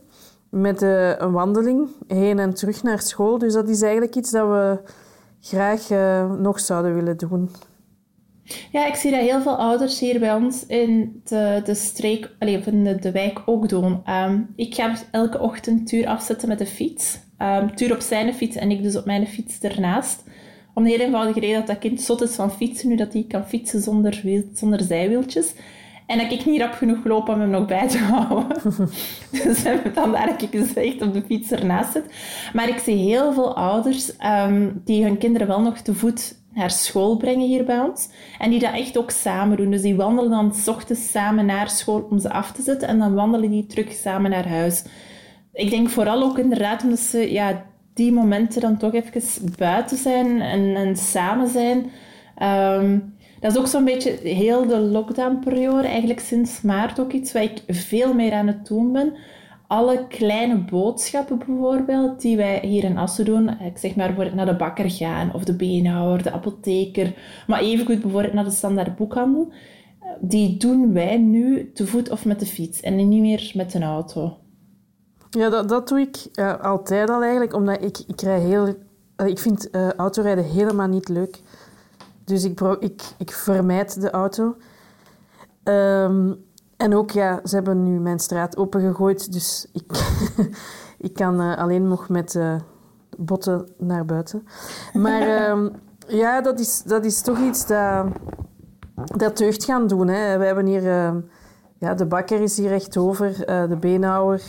met 0.51 0.83
een 0.83 1.33
wandeling 1.33 1.89
heen 2.07 2.39
en 2.39 2.55
terug 2.55 2.83
naar 2.83 3.01
school. 3.01 3.39
Dus 3.39 3.53
dat 3.53 3.69
is 3.69 3.83
eigenlijk 3.83 4.15
iets 4.15 4.31
dat 4.31 4.49
we 4.49 4.79
graag 5.45 5.89
nog 6.39 6.61
zouden 6.61 6.95
willen 6.95 7.17
doen. 7.17 7.51
Ja, 8.73 8.87
ik 8.87 8.95
zie 8.95 9.11
dat 9.11 9.21
heel 9.21 9.41
veel 9.41 9.57
ouders 9.57 10.01
hier 10.01 10.21
bij 10.21 10.35
ons 10.35 10.67
in 10.67 11.21
de, 11.25 11.63
de 11.65 11.75
streek, 11.75 12.37
allez, 12.39 12.67
in 12.67 12.85
de, 12.85 12.99
de 12.99 13.11
wijk 13.13 13.43
ook 13.47 13.69
doen. 13.69 14.03
Um, 14.11 14.53
ik 14.57 14.75
ga 14.75 14.95
elke 15.11 15.39
ochtend 15.41 15.87
Tuur 15.87 16.07
afzetten 16.07 16.49
met 16.49 16.59
de 16.59 16.67
fiets. 16.67 17.19
Um, 17.39 17.75
Tuur 17.75 17.93
op 17.93 18.01
zijn 18.01 18.35
fiets 18.35 18.57
en 18.57 18.71
ik 18.71 18.83
dus 18.83 18.97
op 18.97 19.05
mijn 19.05 19.27
fiets 19.27 19.61
ernaast. 19.61 20.25
Om 20.75 20.85
de 20.85 20.91
heel 20.91 21.01
eenvoudige 21.01 21.41
reden 21.41 21.59
dat 21.59 21.67
dat 21.67 21.79
kind 21.79 22.01
zot 22.01 22.23
is 22.23 22.35
van 22.35 22.53
fietsen, 22.53 22.89
nu 22.89 22.97
dat 22.97 23.13
hij 23.13 23.25
kan 23.29 23.47
fietsen 23.47 23.83
zonder, 23.83 24.21
wiel, 24.23 24.43
zonder 24.53 24.81
zijwieltjes. 24.81 25.55
En 26.07 26.19
dat 26.19 26.33
ik 26.33 26.45
niet 26.45 26.61
rap 26.61 26.73
genoeg 26.73 27.05
loop 27.05 27.29
om 27.29 27.41
hem 27.41 27.51
nog 27.51 27.67
bij 27.67 27.89
te 27.89 27.99
houden. 27.99 28.57
dus 29.45 29.63
vandaar 29.95 30.27
dat 30.27 30.43
ik 30.43 30.53
dus 30.53 30.75
echt 30.75 31.03
op 31.03 31.13
de 31.13 31.23
fiets 31.23 31.51
ernaast 31.51 31.93
zit. 31.93 32.05
Maar 32.53 32.69
ik 32.69 32.79
zie 32.79 32.97
heel 32.97 33.33
veel 33.33 33.57
ouders 33.57 34.13
um, 34.47 34.83
die 34.85 35.03
hun 35.03 35.19
kinderen 35.19 35.47
wel 35.47 35.61
nog 35.61 35.79
te 35.79 35.95
voet 35.95 36.43
naar 36.55 36.71
school 36.71 37.17
brengen 37.17 37.47
hier 37.47 37.65
bij 37.65 37.81
ons. 37.81 38.09
En 38.39 38.51
die 38.51 38.59
dat 38.59 38.73
echt 38.73 38.99
ook 38.99 39.11
samen 39.11 39.57
doen. 39.57 39.71
Dus 39.71 39.83
die 39.83 39.97
wandelen 39.97 40.31
dan 40.31 40.55
s 40.55 40.69
ochtends 40.69 41.11
samen 41.11 41.47
naar 41.47 41.71
school 41.71 42.07
om 42.11 42.19
ze 42.19 42.31
af 42.31 42.53
te 42.53 42.63
zetten. 42.63 42.89
En 42.89 42.99
dan 42.99 43.15
wandelen 43.15 43.51
die 43.51 43.67
terug 43.67 43.93
samen 43.93 44.31
naar 44.31 44.49
huis. 44.49 44.85
Ik 45.53 45.71
denk 45.71 45.89
vooral 45.89 46.23
ook 46.23 46.39
inderdaad 46.39 46.83
omdat 46.83 46.99
ze 46.99 47.33
ja, 47.33 47.65
die 47.95 48.13
momenten 48.13 48.61
dan 48.61 48.77
toch 48.77 48.93
even 48.95 49.55
buiten 49.59 49.97
zijn 49.97 50.41
en, 50.41 50.77
en 50.77 50.97
samen 50.97 51.49
zijn. 51.49 51.91
Ehm, 52.37 52.99
dat 53.45 53.53
is 53.53 53.59
ook 53.59 53.67
zo'n 53.67 53.85
beetje 53.85 54.11
heel 54.11 54.67
de 54.67 54.79
lockdown-periode, 54.79 55.89
eigenlijk 55.89 56.21
sinds 56.21 56.61
maart 56.61 57.01
ook 57.01 57.13
iets 57.13 57.33
waar 57.33 57.43
ik 57.43 57.63
veel 57.67 58.15
meer 58.15 58.33
aan 58.33 58.47
het 58.47 58.67
doen 58.67 58.93
ben. 58.93 59.15
Alle 59.67 60.07
kleine 60.09 60.65
boodschappen 60.65 61.39
bijvoorbeeld, 61.39 62.21
die 62.21 62.37
wij 62.37 62.61
hier 62.63 62.85
in 62.85 62.99
Assen 62.99 63.25
doen. 63.25 63.49
Ik 63.49 63.79
zeg 63.79 63.97
maar 63.97 64.07
bijvoorbeeld 64.07 64.37
naar 64.37 64.47
de 64.47 64.57
bakker 64.57 64.91
gaan, 64.91 65.35
of 65.35 65.45
de 65.45 65.57
beenhouwer, 65.57 66.23
de 66.23 66.33
apotheker. 66.33 67.15
Maar 67.47 67.61
evengoed 67.61 68.01
bijvoorbeeld 68.01 68.33
naar 68.33 68.45
de 68.45 68.51
standaard 68.51 68.97
boekhandel. 68.97 69.53
Die 70.21 70.57
doen 70.57 70.93
wij 70.93 71.17
nu 71.17 71.73
te 71.73 71.87
voet 71.87 72.11
of 72.11 72.25
met 72.25 72.41
de 72.41 72.47
fiets 72.47 72.81
en 72.81 73.09
niet 73.09 73.21
meer 73.21 73.51
met 73.55 73.75
een 73.75 73.83
auto. 73.83 74.37
Ja, 75.31 75.63
dat, 75.63 75.89
doe 75.89 76.01
ik 76.01 76.27
uh, 76.35 76.61
altijd 76.61 77.11
al 77.11 77.23
eigenlijk, 77.23 77.55
omdat 77.55 77.83
ik, 77.83 77.99
ik 78.07 78.21
rij 78.21 78.41
heel... 78.41 78.75
Ik 79.27 79.39
vind 79.39 79.69
autorijden 79.97 80.45
helemaal 80.45 80.89
niet 80.89 81.09
leuk. 81.09 81.41
Dus 82.25 82.45
ik, 82.45 82.61
ik, 82.61 83.03
ik 83.19 83.31
vermijd 83.33 84.01
de 84.01 84.11
auto. 84.11 84.57
Um, 85.65 86.45
en 86.77 86.95
ook, 86.95 87.11
ja, 87.11 87.41
ze 87.45 87.55
hebben 87.55 87.83
nu 87.83 88.01
mijn 88.01 88.19
straat 88.19 88.57
opengegooid, 88.57 89.33
dus 89.33 89.69
ik, 89.73 89.85
ik 91.09 91.15
kan 91.15 91.41
alleen 91.57 91.89
nog 91.89 92.09
met 92.09 92.39
botten 93.17 93.69
naar 93.79 94.05
buiten. 94.05 94.47
Maar 94.93 95.51
um, 95.51 95.73
ja, 96.23 96.41
dat 96.41 96.61
is, 96.61 96.83
dat 96.83 97.05
is 97.05 97.21
toch 97.21 97.39
iets 97.39 97.67
dat, 97.67 98.07
dat 99.17 99.37
deugd 99.37 99.65
gaan 99.65 99.87
doen. 99.87 100.09
Hè. 100.09 100.39
We 100.39 100.45
hebben 100.45 100.67
hier 100.67 100.91
ehm, 100.91 101.21
ja, 101.79 101.95
de 101.95 102.07
bakker 102.07 102.41
is 102.41 102.57
hier 102.57 102.69
recht 102.69 102.97
over, 102.97 103.51
uh, 103.51 103.69
de 103.69 103.77
beenhouwer. 103.77 104.43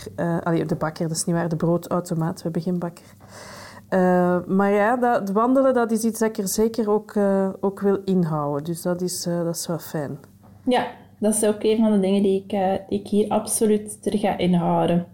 Allee, 0.44 0.66
de 0.66 0.76
bakker, 0.76 1.08
dat 1.08 1.18
is 1.18 1.26
niet 1.26 1.36
waar, 1.36 1.50
de 1.50 1.56
broodautomaat. 1.56 2.36
We 2.36 2.44
hebben 2.44 2.62
geen 2.62 2.80
bakker. 2.80 3.06
Uh, 3.96 4.38
maar 4.48 4.72
ja, 4.72 4.98
dat, 4.98 5.32
wandelen 5.32 5.74
dat 5.74 5.92
is 5.92 6.04
iets 6.04 6.20
dat 6.20 6.30
ik 6.30 6.38
er 6.38 6.48
zeker 6.48 6.90
ook, 6.90 7.18
ook 7.62 7.80
wil 7.80 8.00
inhouden. 8.06 8.64
Dus 8.64 8.82
dat 8.82 9.02
is, 9.02 9.24
dat 9.24 9.56
is 9.56 9.68
wel 9.68 9.80
fijn. 9.80 10.20
Ja, 10.66 10.88
dat 11.20 11.34
is 11.34 11.44
ook 11.44 11.64
een 11.64 11.78
van 11.78 11.92
de 11.92 12.00
dingen 12.00 12.24
die 12.24 12.44
ik, 12.48 12.50
die 12.90 13.00
ik 13.00 13.08
hier 13.08 13.30
absoluut 13.30 13.98
er 14.04 14.18
ga 14.18 14.38
inhouden. 14.38 15.06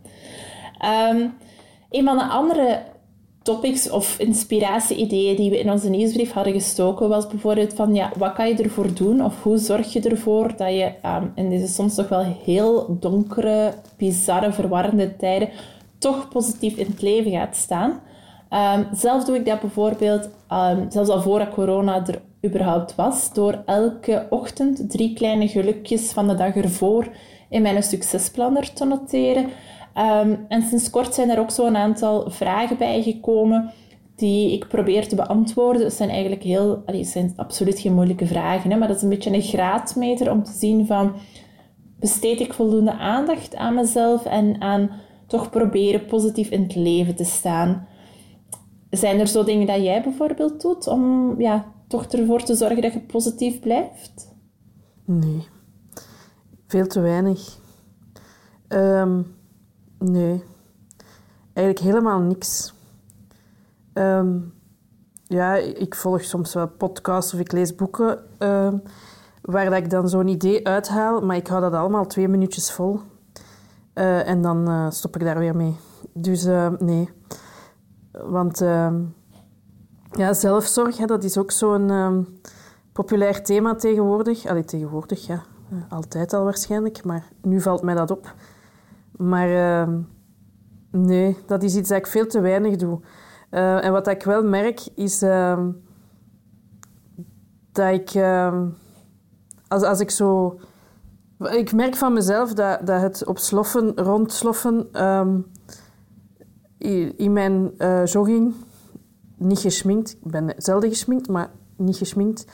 Um, 1.11 1.33
een 1.89 2.05
van 2.05 2.17
de 2.17 2.23
andere 2.23 2.83
topics 3.43 3.89
of 3.89 4.19
inspiratie-ideeën 4.19 5.35
die 5.35 5.49
we 5.49 5.59
in 5.59 5.71
onze 5.71 5.89
nieuwsbrief 5.89 6.31
hadden 6.31 6.53
gestoken, 6.53 7.09
was 7.09 7.27
bijvoorbeeld 7.27 7.73
van, 7.73 7.95
ja, 7.95 8.11
wat 8.17 8.33
kan 8.33 8.47
je 8.47 8.63
ervoor 8.63 8.93
doen? 8.93 9.23
Of 9.23 9.43
hoe 9.43 9.57
zorg 9.57 9.93
je 9.93 10.01
ervoor 10.01 10.47
dat 10.57 10.69
je 10.69 10.91
um, 11.05 11.31
in 11.35 11.49
deze 11.49 11.67
soms 11.67 11.95
toch 11.95 12.09
wel 12.09 12.37
heel 12.43 12.97
donkere, 12.99 13.73
bizarre, 13.97 14.53
verwarrende 14.53 15.15
tijden 15.15 15.49
toch 15.97 16.29
positief 16.29 16.75
in 16.75 16.85
het 16.85 17.01
leven 17.01 17.31
gaat 17.31 17.55
staan? 17.55 17.99
Um, 18.53 18.87
zelf 18.93 19.25
doe 19.25 19.35
ik 19.35 19.45
dat 19.45 19.59
bijvoorbeeld, 19.59 20.29
um, 20.49 20.85
zelfs 20.89 21.09
al 21.09 21.21
voordat 21.21 21.53
corona 21.53 22.07
er 22.07 22.21
überhaupt 22.45 22.95
was, 22.95 23.33
door 23.33 23.63
elke 23.65 24.27
ochtend 24.29 24.89
drie 24.89 25.13
kleine 25.13 25.47
gelukjes 25.47 26.11
van 26.11 26.27
de 26.27 26.35
dag 26.35 26.55
ervoor 26.55 27.07
in 27.49 27.61
mijn 27.61 27.83
succesplanner 27.83 28.73
te 28.73 28.85
noteren. 28.85 29.43
Um, 29.97 30.45
en 30.47 30.61
sinds 30.61 30.89
kort 30.89 31.13
zijn 31.13 31.29
er 31.29 31.39
ook 31.39 31.51
zo 31.51 31.65
een 31.65 31.75
aantal 31.75 32.29
vragen 32.29 32.77
bijgekomen 32.77 33.71
die 34.15 34.51
ik 34.51 34.67
probeer 34.67 35.07
te 35.07 35.15
beantwoorden. 35.15 35.83
Het 35.83 35.93
zijn 35.93 36.09
eigenlijk 36.09 36.43
heel, 36.43 36.83
allee, 36.85 37.03
zijn 37.03 37.33
absoluut 37.35 37.79
geen 37.79 37.93
moeilijke 37.93 38.25
vragen, 38.25 38.71
hè, 38.71 38.77
maar 38.77 38.87
dat 38.87 38.97
is 38.97 39.03
een 39.03 39.09
beetje 39.09 39.33
een 39.33 39.41
graadmeter 39.41 40.31
om 40.31 40.43
te 40.43 40.51
zien 40.51 40.85
van 40.85 41.13
besteed 41.99 42.39
ik 42.39 42.53
voldoende 42.53 42.93
aandacht 42.93 43.55
aan 43.55 43.75
mezelf 43.75 44.25
en 44.25 44.61
aan 44.61 44.91
toch 45.27 45.49
proberen 45.49 46.05
positief 46.05 46.49
in 46.49 46.61
het 46.61 46.75
leven 46.75 47.15
te 47.15 47.23
staan. 47.23 47.87
Zijn 48.91 49.19
er 49.19 49.27
zo 49.27 49.43
dingen 49.43 49.67
dat 49.67 49.81
jij 49.81 50.01
bijvoorbeeld 50.01 50.61
doet 50.61 50.87
om 50.87 51.35
ja, 51.39 51.65
toch 51.87 52.05
ervoor 52.05 52.43
te 52.43 52.55
zorgen 52.55 52.81
dat 52.81 52.93
je 52.93 52.99
positief 52.99 53.59
blijft? 53.59 54.35
Nee, 55.05 55.47
veel 56.67 56.87
te 56.87 56.99
weinig. 56.99 57.57
Um, 58.67 59.35
nee, 59.99 60.43
eigenlijk 61.53 61.85
helemaal 61.85 62.19
niks. 62.19 62.73
Um, 63.93 64.53
ja, 65.27 65.55
ik 65.55 65.95
volg 65.95 66.23
soms 66.23 66.53
wel 66.53 66.67
podcasts 66.67 67.33
of 67.33 67.39
ik 67.39 67.51
lees 67.51 67.75
boeken 67.75 68.19
um, 68.39 68.81
waar 69.41 69.69
dat 69.69 69.77
ik 69.79 69.89
dan 69.89 70.09
zo'n 70.09 70.27
idee 70.27 70.67
uithaal, 70.67 71.21
maar 71.21 71.35
ik 71.35 71.47
hou 71.47 71.61
dat 71.61 71.73
allemaal 71.73 72.05
twee 72.05 72.27
minuutjes 72.27 72.71
vol. 72.71 72.99
Uh, 73.95 74.27
en 74.27 74.41
dan 74.41 74.69
uh, 74.69 74.89
stop 74.89 75.15
ik 75.15 75.21
daar 75.21 75.39
weer 75.39 75.55
mee. 75.55 75.75
Dus 76.13 76.45
uh, 76.45 76.71
nee. 76.79 77.09
Want 78.11 78.61
ehm, 78.61 79.03
ja, 80.11 80.33
zelfzorg, 80.33 80.97
hè, 80.97 81.05
dat 81.05 81.23
is 81.23 81.37
ook 81.37 81.51
zo'n 81.51 81.89
um, 81.89 82.27
populair 82.93 83.43
thema 83.43 83.75
tegenwoordig. 83.75 84.45
Allee, 84.45 84.65
tegenwoordig, 84.65 85.27
ja. 85.27 85.43
Uh, 85.73 85.79
altijd 85.89 86.33
al 86.33 86.43
waarschijnlijk, 86.43 87.03
maar 87.03 87.27
nu 87.41 87.61
valt 87.61 87.81
mij 87.81 87.95
dat 87.95 88.11
op. 88.11 88.33
Maar 89.11 89.49
uh, 89.49 89.95
nee, 90.91 91.37
dat 91.47 91.63
is 91.63 91.75
iets 91.75 91.89
dat 91.89 91.97
ik 91.97 92.07
veel 92.07 92.27
te 92.27 92.41
weinig 92.41 92.75
doe. 92.75 92.99
Uh, 93.51 93.85
en 93.85 93.91
wat 93.91 94.07
ik 94.07 94.23
wel 94.23 94.43
merk, 94.43 94.87
is 94.95 95.21
ehm, 95.21 95.71
dat 97.71 97.93
ik... 97.93 98.23
als, 99.67 99.83
als 99.83 99.99
ik 99.99 100.11
zo... 100.11 100.59
Ik 101.37 101.73
merk 101.73 101.95
van 101.95 102.13
mezelf 102.13 102.53
dat, 102.53 102.87
dat 102.87 103.01
het 103.01 103.25
op 103.25 103.37
sloffen, 103.37 103.97
rondsloffen 103.97 104.87
in 107.17 107.33
mijn 107.33 107.71
uh, 107.77 108.05
jogging, 108.05 108.53
niet 109.37 109.59
gesminkt, 109.59 110.11
ik 110.11 110.31
ben 110.31 110.53
zelden 110.57 110.89
gesminkt, 110.89 111.29
maar 111.29 111.49
niet 111.75 111.97
gesminkt, 111.97 112.45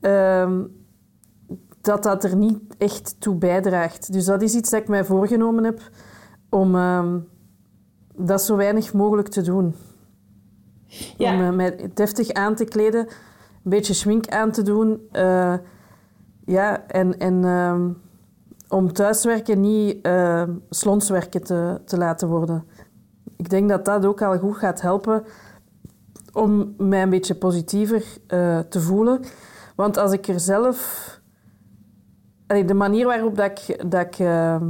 uh, 0.00 0.60
dat 1.80 2.02
dat 2.02 2.24
er 2.24 2.36
niet 2.36 2.58
echt 2.78 3.16
toe 3.18 3.34
bijdraagt. 3.34 4.12
Dus 4.12 4.24
dat 4.24 4.42
is 4.42 4.54
iets 4.54 4.70
dat 4.70 4.80
ik 4.80 4.88
mij 4.88 5.04
voorgenomen 5.04 5.64
heb 5.64 5.80
om 6.48 6.74
uh, 6.74 7.14
dat 8.16 8.42
zo 8.42 8.56
weinig 8.56 8.92
mogelijk 8.92 9.28
te 9.28 9.42
doen. 9.42 9.74
Ja. 11.16 11.34
Om 11.34 11.40
uh, 11.40 11.50
mij 11.50 11.90
deftig 11.94 12.32
aan 12.32 12.54
te 12.54 12.64
kleden, 12.64 13.00
een 13.00 13.70
beetje 13.70 13.94
schmink 13.94 14.28
aan 14.28 14.50
te 14.50 14.62
doen. 14.62 15.08
Uh, 15.12 15.54
ja, 16.44 16.86
en, 16.86 17.18
en 17.18 17.44
ehm, 17.44 17.90
om 18.68 18.92
thuiswerken 18.92 19.60
niet 19.60 20.08
slonswerken 20.70 21.42
te, 21.42 21.80
te 21.84 21.98
laten 21.98 22.28
worden 22.28 22.64
ik 23.38 23.50
denk 23.50 23.68
dat 23.68 23.84
dat 23.84 24.06
ook 24.06 24.22
al 24.22 24.38
goed 24.38 24.56
gaat 24.56 24.80
helpen 24.80 25.24
om 26.32 26.74
mij 26.76 27.02
een 27.02 27.10
beetje 27.10 27.34
positiever 27.34 28.04
uh, 28.28 28.58
te 28.58 28.80
voelen. 28.80 29.20
Want 29.76 29.96
als 29.96 30.12
ik 30.12 30.28
er 30.28 30.40
zelf... 30.40 31.06
Allee, 32.46 32.64
de 32.64 32.74
manier 32.74 33.06
waarop 33.06 33.36
dat 33.36 33.50
ik, 33.50 33.90
dat 33.90 34.06
ik 34.06 34.18
uh, 34.18 34.62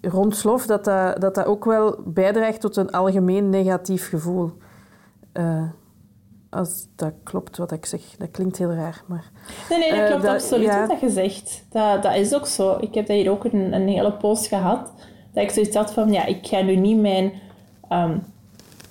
rondslof, 0.00 0.66
dat 0.66 0.84
dat, 0.84 1.20
dat 1.20 1.34
dat 1.34 1.46
ook 1.46 1.64
wel 1.64 1.98
bijdraagt 2.04 2.60
tot 2.60 2.76
een 2.76 2.90
algemeen 2.90 3.48
negatief 3.48 4.08
gevoel. 4.08 4.52
Uh, 5.32 5.68
als 6.50 6.86
dat 6.96 7.12
klopt 7.22 7.56
wat 7.56 7.72
ik 7.72 7.86
zeg. 7.86 8.02
Dat 8.18 8.30
klinkt 8.30 8.58
heel 8.58 8.72
raar, 8.72 9.02
maar... 9.06 9.30
Nee, 9.68 9.78
nee, 9.78 10.00
dat 10.00 10.08
klopt 10.08 10.26
absoluut 10.26 10.66
ja. 10.66 10.86
wat 10.86 11.00
je 11.00 11.10
zegt. 11.10 11.64
Dat, 11.70 12.02
dat 12.02 12.14
is 12.14 12.34
ook 12.34 12.46
zo. 12.46 12.76
Ik 12.80 12.94
heb 12.94 13.06
dat 13.06 13.16
hier 13.16 13.30
ook 13.30 13.44
een, 13.44 13.72
een 13.72 13.88
hele 13.88 14.12
post 14.12 14.46
gehad 14.46 14.92
dat 15.32 15.42
ik 15.42 15.50
zoiets 15.50 15.76
had 15.76 15.92
van, 15.92 16.12
ja, 16.12 16.24
ik 16.24 16.46
ga 16.46 16.60
nu 16.60 16.76
niet 16.76 17.00
mijn 17.00 17.32
um, 17.92 18.22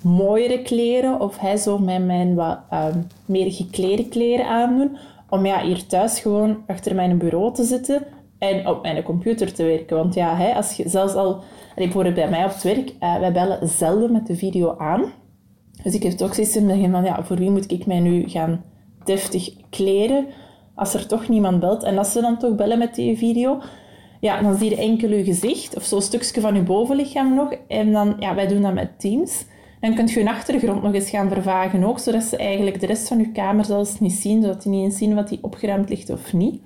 mooiere 0.00 0.62
kleren 0.62 1.20
of 1.20 1.38
hij 1.38 1.56
zo 1.56 1.78
met 1.78 2.04
mijn 2.04 2.34
wat 2.34 2.58
um, 2.72 3.06
meer 3.26 3.52
geklede 3.52 4.08
kleren 4.08 4.46
aandoen, 4.46 4.96
om 5.28 5.46
ja, 5.46 5.62
hier 5.62 5.86
thuis 5.86 6.20
gewoon 6.20 6.62
achter 6.66 6.94
mijn 6.94 7.18
bureau 7.18 7.54
te 7.54 7.64
zitten 7.64 8.02
en 8.38 8.66
op 8.66 8.82
mijn 8.82 9.02
computer 9.02 9.52
te 9.52 9.64
werken. 9.64 9.96
Want 9.96 10.14
ja, 10.14 10.36
hè, 10.36 10.54
als 10.54 10.72
je 10.72 10.88
zelfs 10.88 11.14
al, 11.14 11.42
bijvoorbeeld 11.74 12.14
bij 12.14 12.30
mij 12.30 12.44
op 12.44 12.52
het 12.52 12.62
werk, 12.62 12.94
uh, 13.00 13.18
wij 13.18 13.32
bellen 13.32 13.68
zelden 13.68 14.12
met 14.12 14.26
de 14.26 14.36
video 14.36 14.76
aan. 14.78 15.12
Dus 15.82 15.94
ik 15.94 16.02
heb 16.02 16.12
toch 16.12 16.34
zoiets 16.34 16.56
in 16.56 16.90
van, 16.90 17.04
ja, 17.04 17.24
voor 17.24 17.36
wie 17.36 17.50
moet 17.50 17.70
ik 17.70 17.86
mij 17.86 18.00
nu 18.00 18.28
gaan 18.28 18.64
deftig 19.04 19.50
kleden 19.70 20.26
als 20.74 20.94
er 20.94 21.06
toch 21.06 21.28
niemand 21.28 21.60
belt? 21.60 21.82
En 21.82 21.98
als 21.98 22.12
ze 22.12 22.20
dan 22.20 22.38
toch 22.38 22.54
bellen 22.54 22.78
met 22.78 22.94
die 22.94 23.16
video, 23.16 23.60
ja, 24.20 24.42
dan 24.42 24.56
zie 24.56 24.70
je 24.70 24.76
enkel 24.76 25.10
je 25.10 25.24
gezicht 25.24 25.76
of 25.76 25.84
zo'n 25.84 26.02
stukje 26.02 26.40
van 26.40 26.54
je 26.54 26.62
bovenlichaam 26.62 27.34
nog. 27.34 27.52
En 27.68 27.92
dan, 27.92 28.16
ja, 28.18 28.34
wij 28.34 28.46
doen 28.46 28.62
dat 28.62 28.74
met 28.74 29.00
Teams. 29.00 29.44
Dan 29.80 29.94
kun 29.94 30.06
je 30.06 30.20
je 30.20 30.28
achtergrond 30.28 30.82
nog 30.82 30.94
eens 30.94 31.10
gaan 31.10 31.28
vervagen 31.28 31.84
ook, 31.84 31.98
zodat 31.98 32.22
ze 32.22 32.36
eigenlijk 32.36 32.80
de 32.80 32.86
rest 32.86 33.08
van 33.08 33.18
je 33.18 33.32
kamer 33.32 33.64
zelfs 33.64 34.00
niet 34.00 34.12
zien, 34.12 34.42
zodat 34.42 34.62
die 34.62 34.72
niet 34.72 34.84
eens 34.84 34.98
zien 34.98 35.14
wat 35.14 35.28
die 35.28 35.38
opgeruimd 35.42 35.88
ligt 35.88 36.10
of 36.10 36.32
niet. 36.32 36.62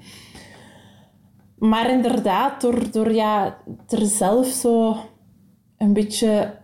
Maar 1.59 1.91
inderdaad, 1.91 2.61
door, 2.61 2.91
door 2.91 3.13
ja, 3.13 3.59
er 3.89 4.07
zelf 4.07 4.47
zo 4.47 4.97
een 5.79 5.93
beetje 5.93 6.55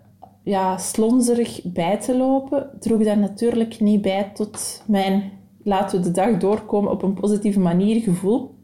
ja, 0.44 0.78
slonzerig 0.78 1.60
bij 1.64 2.00
te 2.00 2.16
lopen, 2.16 2.70
droeg 2.80 3.04
dat 3.04 3.16
natuurlijk 3.16 3.80
niet 3.80 4.02
bij 4.02 4.30
tot 4.34 4.82
mijn 4.86 5.32
laten 5.62 5.98
we 5.98 6.04
de 6.04 6.10
dag 6.10 6.36
doorkomen 6.36 6.90
op 6.90 7.02
een 7.02 7.14
positieve 7.14 7.60
manier 7.60 8.00
gevoel. 8.00 8.58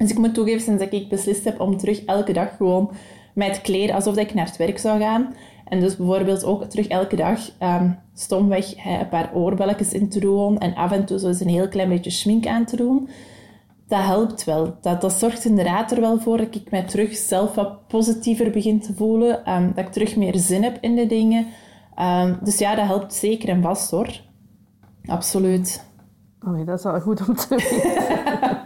Dus 0.00 0.10
ik 0.10 0.18
moet 0.18 0.34
toegeven, 0.34 0.60
sinds 0.60 0.84
ik 0.84 1.08
beslist 1.08 1.44
heb 1.44 1.60
om 1.60 1.76
terug 1.76 2.04
elke 2.04 2.32
dag 2.32 2.56
gewoon 2.56 2.90
met 3.34 3.60
kleren 3.60 3.94
alsof 3.94 4.16
ik 4.16 4.34
naar 4.34 4.46
het 4.46 4.56
werk 4.56 4.78
zou 4.78 5.00
gaan. 5.00 5.34
En 5.64 5.80
dus 5.80 5.96
bijvoorbeeld 5.96 6.44
ook 6.44 6.64
terug 6.64 6.88
elke 6.88 7.16
dag 7.16 7.50
um, 7.62 7.98
stomweg 8.14 8.82
hè, 8.82 9.00
een 9.00 9.08
paar 9.08 9.30
oorbelletjes 9.34 9.92
in 9.92 10.08
te 10.08 10.20
doen 10.20 10.58
en 10.58 10.74
af 10.74 10.92
en 10.92 11.04
toe 11.04 11.18
zo 11.18 11.26
eens 11.28 11.40
een 11.40 11.48
heel 11.48 11.68
klein 11.68 11.88
beetje 11.88 12.10
schmink 12.10 12.46
aan 12.46 12.64
te 12.64 12.76
doen. 12.76 13.08
Dat 13.88 14.02
helpt 14.02 14.44
wel. 14.44 14.76
Dat, 14.80 15.00
dat 15.00 15.12
zorgt 15.12 15.44
inderdaad 15.44 15.92
er 15.92 16.00
wel 16.00 16.18
voor 16.18 16.36
dat 16.36 16.54
ik 16.54 16.70
mij 16.70 16.82
terug 16.82 17.16
zelf 17.16 17.54
wat 17.54 17.86
positiever 17.86 18.50
begin 18.50 18.80
te 18.80 18.94
voelen. 18.94 19.52
Um, 19.52 19.72
dat 19.74 19.84
ik 19.84 19.92
terug 19.92 20.16
meer 20.16 20.36
zin 20.36 20.62
heb 20.62 20.78
in 20.80 20.94
de 20.94 21.06
dingen. 21.06 21.46
Um, 22.00 22.38
dus 22.42 22.58
ja, 22.58 22.74
dat 22.74 22.86
helpt 22.86 23.14
zeker 23.14 23.48
en 23.48 23.62
vast 23.62 23.90
hoor. 23.90 24.20
Absoluut. 25.04 25.88
Oh 26.46 26.66
dat 26.66 26.78
is 26.78 26.84
wel 26.84 27.00
goed 27.00 27.28
om 27.28 27.34
te 27.34 27.46
weten. 27.48 28.58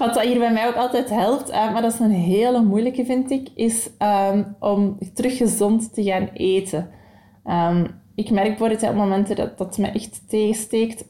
Wat 0.00 0.14
dat 0.14 0.24
hier 0.24 0.38
bij 0.38 0.52
mij 0.52 0.68
ook 0.68 0.76
altijd 0.76 1.10
helpt, 1.10 1.50
uh, 1.50 1.72
maar 1.72 1.82
dat 1.82 1.92
is 1.92 1.98
een 1.98 2.10
hele 2.10 2.62
moeilijke 2.62 3.04
vind 3.04 3.30
ik, 3.30 3.48
is 3.54 3.90
um, 4.32 4.56
om 4.60 4.98
terug 5.14 5.36
gezond 5.36 5.94
te 5.94 6.02
gaan 6.02 6.28
eten. 6.34 6.90
Um, 7.44 8.00
ik 8.14 8.30
merk 8.30 8.48
bijvoorbeeld 8.48 8.82
op 8.82 8.94
momenten 8.94 9.36
dat 9.36 9.58
dat 9.58 9.78
me 9.78 9.86
echt 9.86 10.28
tegensteekt, 10.28 11.04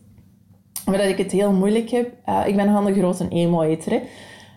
maar 0.85 0.99
dat 0.99 1.06
ik 1.06 1.18
het 1.18 1.32
heel 1.32 1.52
moeilijk 1.52 1.90
heb. 1.90 2.12
Uh, 2.28 2.42
ik 2.47 2.56
ben 2.56 2.66
nogal 2.66 2.88
een 2.88 2.94
grote 2.94 3.28
emo-eter. 3.28 4.00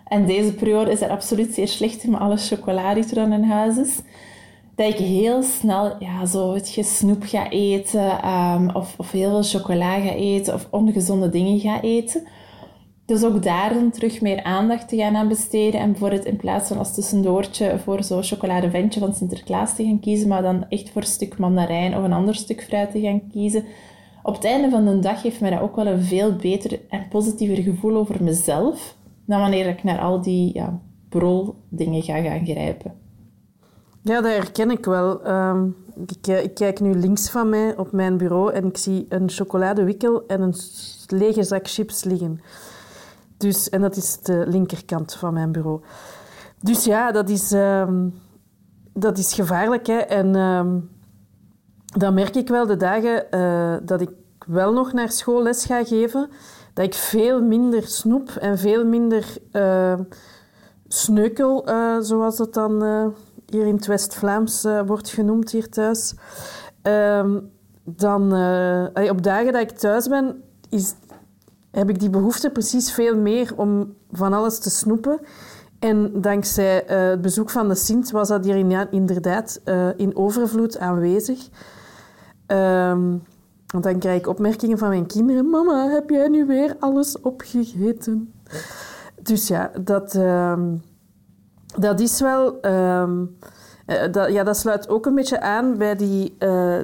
En 0.08 0.26
deze 0.26 0.54
periode 0.54 0.92
is 0.92 1.02
er 1.02 1.10
absoluut 1.10 1.54
zeer 1.54 1.68
slecht 1.68 2.08
met 2.08 2.20
alle 2.20 2.38
chocolade 2.38 3.00
er 3.00 3.16
dan 3.16 3.34
in 3.34 3.44
huis 3.44 3.78
is. 3.78 4.00
Dat 4.76 4.88
ik 4.88 4.98
heel 4.98 5.44
snel 5.44 5.96
ja, 6.00 6.26
zo 6.26 6.54
het 6.54 6.78
snoep 6.82 7.24
ga 7.26 7.50
eten, 7.50 8.30
um, 8.30 8.70
of, 8.76 8.94
of 8.98 9.12
heel 9.12 9.30
veel 9.30 9.60
chocola 9.60 10.00
ga 10.00 10.14
eten, 10.14 10.54
of 10.54 10.68
ongezonde 10.70 11.30
dingen 11.30 11.60
ga 11.60 11.82
eten. 11.82 12.28
Dus 13.06 13.24
ook 13.24 13.44
daar 13.44 13.74
dan 13.74 13.92
terug 13.92 14.22
meer 14.22 14.44
aandacht 14.44 14.90
te 14.90 14.98
gaan 14.98 15.16
aan 15.16 15.28
besteden. 15.28 15.80
En 15.80 15.92
bijvoorbeeld 15.92 16.26
in 16.26 16.38
plaats 16.38 16.68
van 16.68 16.78
als 16.78 16.94
tussendoortje 16.94 17.80
voor 17.80 18.04
zo'n 18.04 18.24
chocoladeventje 18.24 19.00
van 19.00 19.14
Sinterklaas 19.14 19.76
te 19.76 19.84
gaan 19.84 20.00
kiezen, 20.00 20.28
maar 20.28 20.42
dan 20.42 20.66
echt 20.70 20.90
voor 20.90 21.02
een 21.02 21.08
stuk 21.08 21.38
mandarijn 21.38 21.98
of 21.98 22.04
een 22.04 22.14
ander 22.14 22.36
stuk 22.36 22.64
fruit 22.64 22.92
te 22.92 23.02
gaan 23.02 23.30
kiezen. 23.32 23.66
Op 24.24 24.34
het 24.34 24.46
einde 24.46 24.70
van 24.70 24.86
de 24.86 25.00
dag 25.00 25.22
geeft 25.22 25.42
mij 25.42 25.50
dat 25.50 25.62
ook 25.62 25.76
wel 25.76 25.88
een 25.88 26.04
veel 26.04 26.36
beter 26.36 26.80
en 26.90 27.08
positiever 27.10 27.64
gevoel 27.64 27.96
over 27.96 28.24
mezelf 28.24 28.96
dan 29.26 29.40
wanneer 29.40 29.68
ik 29.68 29.84
naar 29.84 30.00
al 30.00 30.22
die 30.22 30.54
ja, 30.54 30.80
brol 31.10 31.56
dingen 31.70 32.02
ga 32.02 32.22
gaan 32.22 32.46
grijpen. 32.46 32.94
Ja, 34.02 34.22
dat 34.22 34.32
herken 34.32 34.72
ik 34.72 34.86
wel. 34.86 35.24
Ehm, 35.24 35.68
ik, 36.08 36.28
eh, 36.28 36.44
ik, 36.44 36.54
kijk 36.54 36.80
nu 36.80 36.94
links 36.94 37.30
van 37.30 37.50
mij 37.50 37.78
op 37.78 37.92
mijn 37.92 38.18
bureau 38.18 38.54
en 38.54 38.66
ik 38.66 38.78
zie 38.78 39.06
een 39.10 39.30
chocoladewikkel 39.30 40.26
en 40.28 40.42
een 40.42 40.56
lege 41.08 41.44
zak 41.44 41.68
chips 41.68 42.04
liggen. 42.04 42.42
Dus, 43.44 43.70
en 43.70 43.82
dat 43.82 43.96
is 43.96 44.20
de 44.20 44.44
linkerkant 44.48 45.14
van 45.14 45.34
mijn 45.34 45.52
bureau. 45.52 45.82
Dus 46.62 46.84
ja, 46.84 47.12
dat 47.12 47.30
is, 47.30 47.52
ehm, 47.52 48.10
dat 48.94 49.18
is 49.18 49.34
gevaarlijk. 49.34 49.88
Hè? 49.88 49.98
En 49.98 50.36
um, 50.36 50.90
dan 51.98 52.14
merk 52.14 52.36
ik 52.36 52.48
wel 52.48 52.66
de 52.66 52.78
dagen 52.78 53.26
uh, 53.32 53.76
dat 53.88 54.02
ik 54.02 54.10
wel 54.48 54.74
nog 54.74 54.94
naar 54.94 55.12
school 55.12 55.44
les 55.44 55.66
ga 55.66 55.84
geven, 55.84 56.30
dat 56.74 56.86
ik 56.86 56.94
veel 56.94 57.42
minder 57.42 57.88
snoep 57.88 58.30
en 58.30 58.58
veel 58.58 58.86
minder 58.86 59.38
uh, 59.52 60.00
sneukel, 60.88 61.70
uh, 61.70 62.00
zoals 62.00 62.38
dat 62.38 62.54
dan 62.54 62.84
hier 63.46 63.66
in 63.66 63.76
het 63.76 63.86
West-Vlaams 63.86 64.68
wordt 64.86 65.10
genoemd 65.10 65.52
hier 65.52 65.70
thuis. 65.70 66.14
Ehm, 66.82 67.40
dan 67.84 68.24
op 69.10 69.24
dagen 69.24 69.54
dat 69.54 69.62
ik 69.62 69.72
thuis 69.72 70.08
ben, 70.08 70.44
is, 70.70 70.94
heb 71.74 71.90
ik 71.90 72.00
die 72.00 72.10
behoefte 72.10 72.50
precies 72.50 72.92
veel 72.92 73.18
meer 73.18 73.54
om 73.56 73.94
van 74.12 74.34
alles 74.34 74.60
te 74.60 74.70
snoepen. 74.70 75.20
En 75.80 76.22
dankzij 76.22 76.84
uh, 76.84 77.10
het 77.10 77.22
bezoek 77.22 77.50
van 77.50 77.68
de 77.68 77.76
Sint 77.76 78.12
was 78.12 78.28
dat 78.28 78.46
hier 78.46 78.88
inderdaad 78.92 79.62
uh, 79.66 79.88
in 79.96 80.16
overvloed 80.16 80.78
aanwezig. 80.78 81.50
Um, 82.48 83.22
want 83.68 83.84
dan 83.84 84.00
krijg 84.00 84.20
ik 84.20 84.28
opmerkingen 84.28 84.78
van 84.78 84.90
mijn 84.90 85.06
kinderen. 85.06 85.50
Mama, 85.50 85.88
heb 85.88 86.10
jij 86.10 86.28
nu 86.28 86.46
weer 86.46 86.76
alles 86.80 87.22
opgegeten? 87.22 88.34
Dus 89.22 89.48
ja, 89.48 89.72
dat, 89.82 90.16
um, 90.16 90.82
dat 91.78 92.00
is 92.00 92.20
wel... 92.20 92.66
Um, 92.66 93.38
uh, 93.88 94.12
dat, 94.12 94.32
ja, 94.32 94.44
dat 94.44 94.58
sluit 94.58 94.90
ook 94.90 95.06
een 95.06 95.16
beetje 95.16 95.42
aan 95.42 95.78
bij 95.78 95.96
die, 95.96 96.38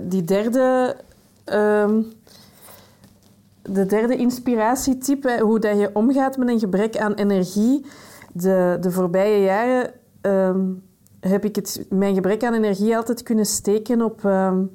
die 0.07 0.23
derde... 0.23 0.95
de 3.71 3.85
derde 3.85 4.15
inspiratietype, 4.15 5.39
hoe 5.41 5.59
dat 5.59 5.79
je 5.79 5.89
omgaat 5.93 6.37
met 6.37 6.47
een 6.47 6.59
gebrek 6.59 6.97
aan 6.97 7.13
energie 7.13 7.85
de, 8.33 8.77
de 8.81 8.91
voorbije 8.91 9.43
jaren 9.43 9.91
um, 10.21 10.83
heb 11.19 11.45
ik 11.45 11.55
het, 11.55 11.85
mijn 11.89 12.13
gebrek 12.13 12.43
aan 12.43 12.53
energie 12.53 12.97
altijd 12.97 13.23
kunnen 13.23 13.45
steken 13.45 14.01
op 14.01 14.23
um, 14.23 14.71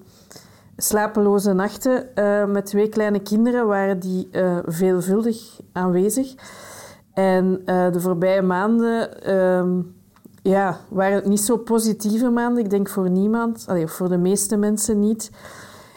slapeloze 0.77 1.53
nachten. 1.53 2.09
Uh, 2.15 2.45
met 2.45 2.67
twee 2.67 2.89
kleine 2.89 3.21
kinderen 3.21 3.67
waren 3.67 3.99
die 3.99 4.29
uh, 4.33 4.59
veelvuldig 4.67 5.61
aanwezig. 5.73 6.35
En 7.13 7.63
uh, 7.67 7.93
de 7.93 8.01
voorbije 8.01 8.43
maanden 8.43 9.35
um, 9.35 9.95
ja, 10.43 10.79
waren 10.89 11.15
het 11.15 11.27
niet 11.27 11.41
zo 11.41 11.57
positieve 11.57 12.31
maanden. 12.31 12.65
Ik 12.65 12.71
denk 12.71 12.89
voor 12.89 13.11
niemand, 13.11 13.67
voor 13.85 14.09
de 14.09 14.19
meeste 14.19 14.57
mensen 14.57 14.99
niet. 14.99 15.31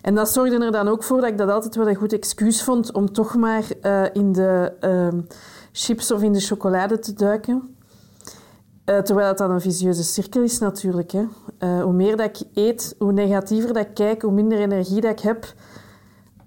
En 0.07 0.15
dat 0.15 0.29
zorgde 0.29 0.65
er 0.65 0.71
dan 0.71 0.87
ook 0.87 1.03
voor 1.03 1.21
dat 1.21 1.29
ik 1.29 1.37
dat 1.37 1.49
altijd 1.49 1.75
wel 1.75 1.89
een 1.89 1.95
goed 1.95 2.13
excuus 2.13 2.63
vond 2.63 2.91
om 2.91 3.11
toch 3.11 3.35
maar 3.35 3.63
in 4.13 4.31
de 4.31 4.73
chips 5.71 6.11
of 6.11 6.21
in 6.21 6.33
de 6.33 6.39
chocolade 6.39 6.99
te 6.99 7.13
duiken. 7.13 7.75
Uh, 8.85 8.97
terwijl 8.97 9.27
het 9.27 9.37
dan 9.37 9.51
een 9.51 9.61
visieuze 9.61 10.03
cirkel 10.03 10.41
is 10.41 10.59
natuurlijk. 10.59 11.11
Hè. 11.11 11.25
Uh, 11.59 11.83
hoe 11.83 11.93
meer 11.93 12.17
dat 12.17 12.25
ik 12.25 12.47
eet, 12.53 12.95
hoe 12.97 13.11
negatiever 13.11 13.73
dat 13.73 13.85
ik 13.85 13.93
kijk, 13.93 14.21
hoe 14.21 14.31
minder 14.31 14.57
energie 14.57 15.01
dat 15.01 15.11
ik 15.11 15.19
heb. 15.19 15.53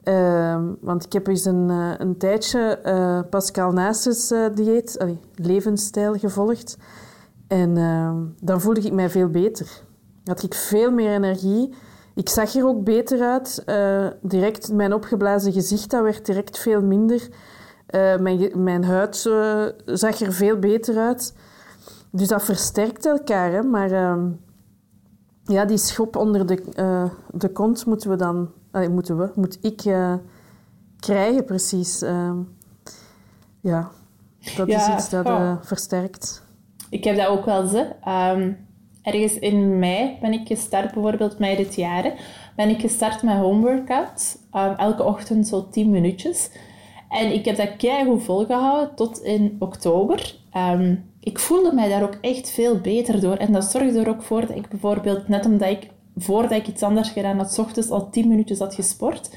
Uh, 0.04 0.62
want 0.80 1.04
ik 1.04 1.12
heb 1.12 1.26
eens 1.26 1.44
een, 1.44 1.70
eh, 1.70 1.92
een 1.98 2.16
tijdje 2.16 3.26
Pascal 3.30 3.72
Nasus 3.72 4.32
dieet, 4.54 4.98
allee, 4.98 5.20
levensstijl 5.34 6.14
gevolgd. 6.14 6.76
En 7.46 7.76
ehm, 7.76 8.16
dan 8.40 8.60
voelde 8.60 8.80
ik 8.80 8.92
mij 8.92 9.10
veel 9.10 9.28
beter. 9.28 9.82
Had 10.24 10.42
ik 10.42 10.54
veel 10.54 10.90
meer 10.90 11.12
energie. 11.12 11.74
Ik 12.14 12.28
zag 12.28 12.54
er 12.54 12.66
ook 12.66 12.84
beter 12.84 13.20
uit. 13.20 13.64
direct 14.22 14.72
mijn 14.72 14.94
opgeblazen 14.94 15.52
gezicht, 15.52 15.90
dat 15.90 16.02
werd 16.02 16.26
direct 16.26 16.58
veel 16.58 16.82
minder. 16.82 17.28
Uh, 17.90 18.16
mijn, 18.16 18.62
mijn 18.62 18.84
huid 18.84 19.24
uh, 19.24 19.64
zag 19.84 20.20
er 20.20 20.32
veel 20.32 20.58
beter 20.58 20.98
uit. 20.98 21.34
Dus 22.10 22.28
dat 22.28 22.42
versterkt 22.42 23.06
elkaar. 23.06 23.52
Hè? 23.52 23.62
Maar 23.62 23.90
uh, 23.90 24.24
ja, 25.44 25.64
die 25.64 25.78
schop 25.78 26.16
onder 26.16 26.46
de, 26.46 26.62
de 27.32 27.52
kont 27.52 27.86
moeten 27.86 28.10
we 28.10 28.16
dan... 28.16 28.50
Moeten 28.90 29.18
we, 29.18 29.30
moet 29.34 29.58
ik 29.60 29.82
krijgen 31.00 31.44
precies. 31.44 32.02
Ehm, 32.02 32.36
ja, 33.60 33.90
dat 34.56 34.68
is 34.68 34.88
iets 34.88 35.10
dat 35.10 35.26
oh. 35.26 35.52
versterkt. 35.62 36.42
Ik 36.90 37.04
heb 37.04 37.16
dat 37.16 37.26
ook 37.26 37.44
wel 37.44 37.62
eens. 37.62 37.75
Um, 38.08 38.68
ergens 39.02 39.39
in 39.39 39.78
mei 39.78 40.17
ben 40.21 40.32
ik 40.32 40.47
gestart, 40.47 40.95
bijvoorbeeld 40.95 41.39
mei 41.39 41.56
dit 41.56 41.75
jaar, 41.75 42.13
ben 42.56 42.69
ik 42.69 42.80
gestart 42.80 43.23
met 43.23 43.36
homeworkout. 43.36 44.39
Um, 44.54 44.75
elke 44.76 45.04
ochtend 45.04 45.49
zo 45.49 45.69
10 45.71 45.91
minuutjes. 45.91 46.50
En 47.08 47.32
ik 47.32 47.45
heb 47.45 47.56
dat 47.56 47.76
keihard 47.76 48.23
volgehouden 48.23 48.95
tot 48.95 49.23
in 49.23 49.56
oktober. 49.58 50.34
Um, 50.56 51.10
ik 51.21 51.39
voelde 51.39 51.75
mij 51.75 51.89
daar 51.89 52.02
ook 52.02 52.19
echt 52.21 52.50
veel 52.50 52.78
beter 52.78 53.21
door. 53.21 53.36
En 53.36 53.52
dat 53.52 53.65
zorgde 53.65 54.00
er 54.00 54.08
ook 54.08 54.23
voor 54.23 54.41
dat 54.41 54.56
ik 54.56 54.69
bijvoorbeeld, 54.69 55.28
net 55.28 55.47
omdat 55.47 55.69
ik 55.69 55.91
voordat 56.17 56.58
ik 56.58 56.67
iets 56.67 56.82
anders 56.82 57.10
gedaan 57.10 57.39
had, 57.39 57.58
ochtends 57.58 57.91
al 57.91 58.10
10 58.10 58.28
minuten 58.28 58.58
had 58.58 58.75
gesport. 58.75 59.30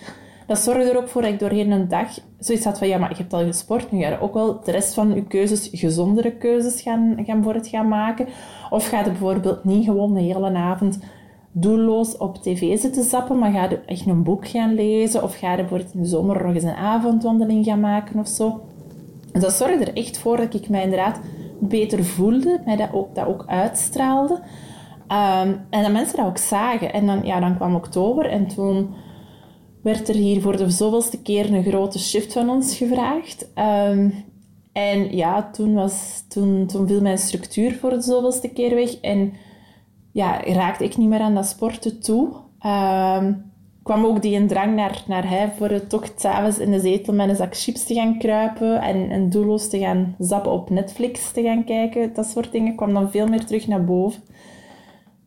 Dat 0.47 0.59
zorgde 0.59 0.89
er 0.89 0.97
ook 0.97 1.07
voor 1.07 1.21
dat 1.21 1.31
ik 1.31 1.39
doorheen 1.39 1.71
een 1.71 1.87
dag 1.87 2.07
zoiets 2.39 2.65
had 2.65 2.77
van, 2.77 2.87
ja, 2.87 2.97
maar 2.97 3.09
je 3.09 3.15
hebt 3.15 3.33
al 3.33 3.45
gesport, 3.45 3.91
nu 3.91 4.01
ga 4.01 4.09
je 4.09 4.21
ook 4.21 4.33
wel 4.33 4.59
de 4.63 4.71
rest 4.71 4.93
van 4.93 5.15
je 5.15 5.23
keuzes, 5.23 5.69
gezondere 5.71 6.31
keuzes 6.31 6.81
gaan, 6.81 7.17
gaan 7.25 7.43
voor 7.43 7.53
het 7.53 7.67
gaan 7.67 7.87
maken. 7.87 8.27
Of 8.69 8.87
ga 8.87 8.97
je 8.97 9.03
bijvoorbeeld 9.03 9.63
niet 9.63 9.85
gewoon 9.85 10.13
de 10.13 10.21
hele 10.21 10.53
avond 10.53 10.99
doelloos 11.51 12.17
op 12.17 12.37
tv 12.37 12.79
zitten 12.79 13.03
zappen, 13.03 13.39
maar 13.39 13.51
ga 13.51 13.69
je 13.69 13.79
echt 13.85 14.05
een 14.05 14.23
boek 14.23 14.47
gaan 14.47 14.73
lezen 14.73 15.23
of 15.23 15.35
ga 15.35 15.51
je 15.51 15.57
bijvoorbeeld 15.57 15.93
in 15.93 16.01
de 16.01 16.07
zomer 16.07 16.43
nog 16.43 16.53
eens 16.53 16.63
een 16.63 16.75
avondwandeling 16.75 17.65
gaan 17.65 17.79
maken 17.79 18.19
of 18.19 18.27
zo. 18.27 18.61
Dat 19.31 19.53
zorgde 19.53 19.85
er 19.85 19.95
echt 19.95 20.17
voor 20.17 20.37
dat 20.37 20.53
ik 20.53 20.69
mij 20.69 20.83
inderdaad 20.83 21.19
beter 21.59 22.03
voelde, 22.03 22.61
mij 22.65 22.75
dat 22.75 22.89
ook, 22.93 23.15
dat 23.15 23.27
ook 23.27 23.43
uitstraalde. 23.47 24.33
Um, 24.33 25.65
en 25.69 25.81
dat 25.81 25.91
mensen 25.91 26.17
dat 26.17 26.25
ook 26.25 26.37
zagen. 26.37 26.93
En 26.93 27.05
dan, 27.05 27.19
ja, 27.23 27.39
dan 27.39 27.55
kwam 27.55 27.75
oktober 27.75 28.25
en 28.25 28.47
toen 28.47 28.93
werd 29.83 30.09
er 30.09 30.15
hier 30.15 30.41
voor 30.41 30.57
de 30.57 30.69
zoveelste 30.69 31.21
keer 31.21 31.53
een 31.53 31.63
grote 31.63 31.99
shift 31.99 32.33
van 32.33 32.49
ons 32.49 32.77
gevraagd. 32.77 33.47
Um, 33.89 34.13
en 34.71 35.15
ja, 35.15 35.49
toen, 35.51 35.73
was, 35.73 36.23
toen, 36.29 36.65
toen 36.65 36.87
viel 36.87 37.01
mijn 37.01 37.17
structuur 37.17 37.75
voor 37.75 37.89
de 37.89 38.01
zoveelste 38.01 38.47
keer 38.47 38.75
weg. 38.75 38.99
En 38.99 39.33
ja, 40.11 40.41
raakte 40.43 40.83
ik 40.83 40.97
niet 40.97 41.09
meer 41.09 41.19
aan 41.19 41.35
dat 41.35 41.45
sporten 41.45 42.01
toe. 42.01 42.27
Um, 42.65 43.51
kwam 43.83 44.05
ook 44.05 44.21
die 44.21 44.45
drang 44.45 44.75
naar, 44.75 45.03
naar 45.07 45.29
hij 45.29 45.51
voor 45.57 45.69
het 45.69 45.89
toch 45.89 46.11
s'avonds 46.15 46.57
in 46.57 46.71
de 46.71 46.79
zetel 46.79 47.13
met 47.13 47.29
een 47.29 47.35
zak 47.35 47.57
chips 47.57 47.83
te 47.83 47.93
gaan 47.93 48.17
kruipen 48.17 48.81
en, 48.81 49.09
en 49.09 49.29
doelloos 49.29 49.69
te 49.69 49.79
gaan 49.79 50.15
zappen 50.19 50.51
op 50.51 50.69
Netflix 50.69 51.31
te 51.31 51.41
gaan 51.41 51.63
kijken. 51.63 52.13
Dat 52.13 52.25
soort 52.25 52.51
dingen 52.51 52.75
kwam 52.75 52.93
dan 52.93 53.11
veel 53.11 53.27
meer 53.27 53.45
terug 53.45 53.67
naar 53.67 53.83
boven. 53.83 54.21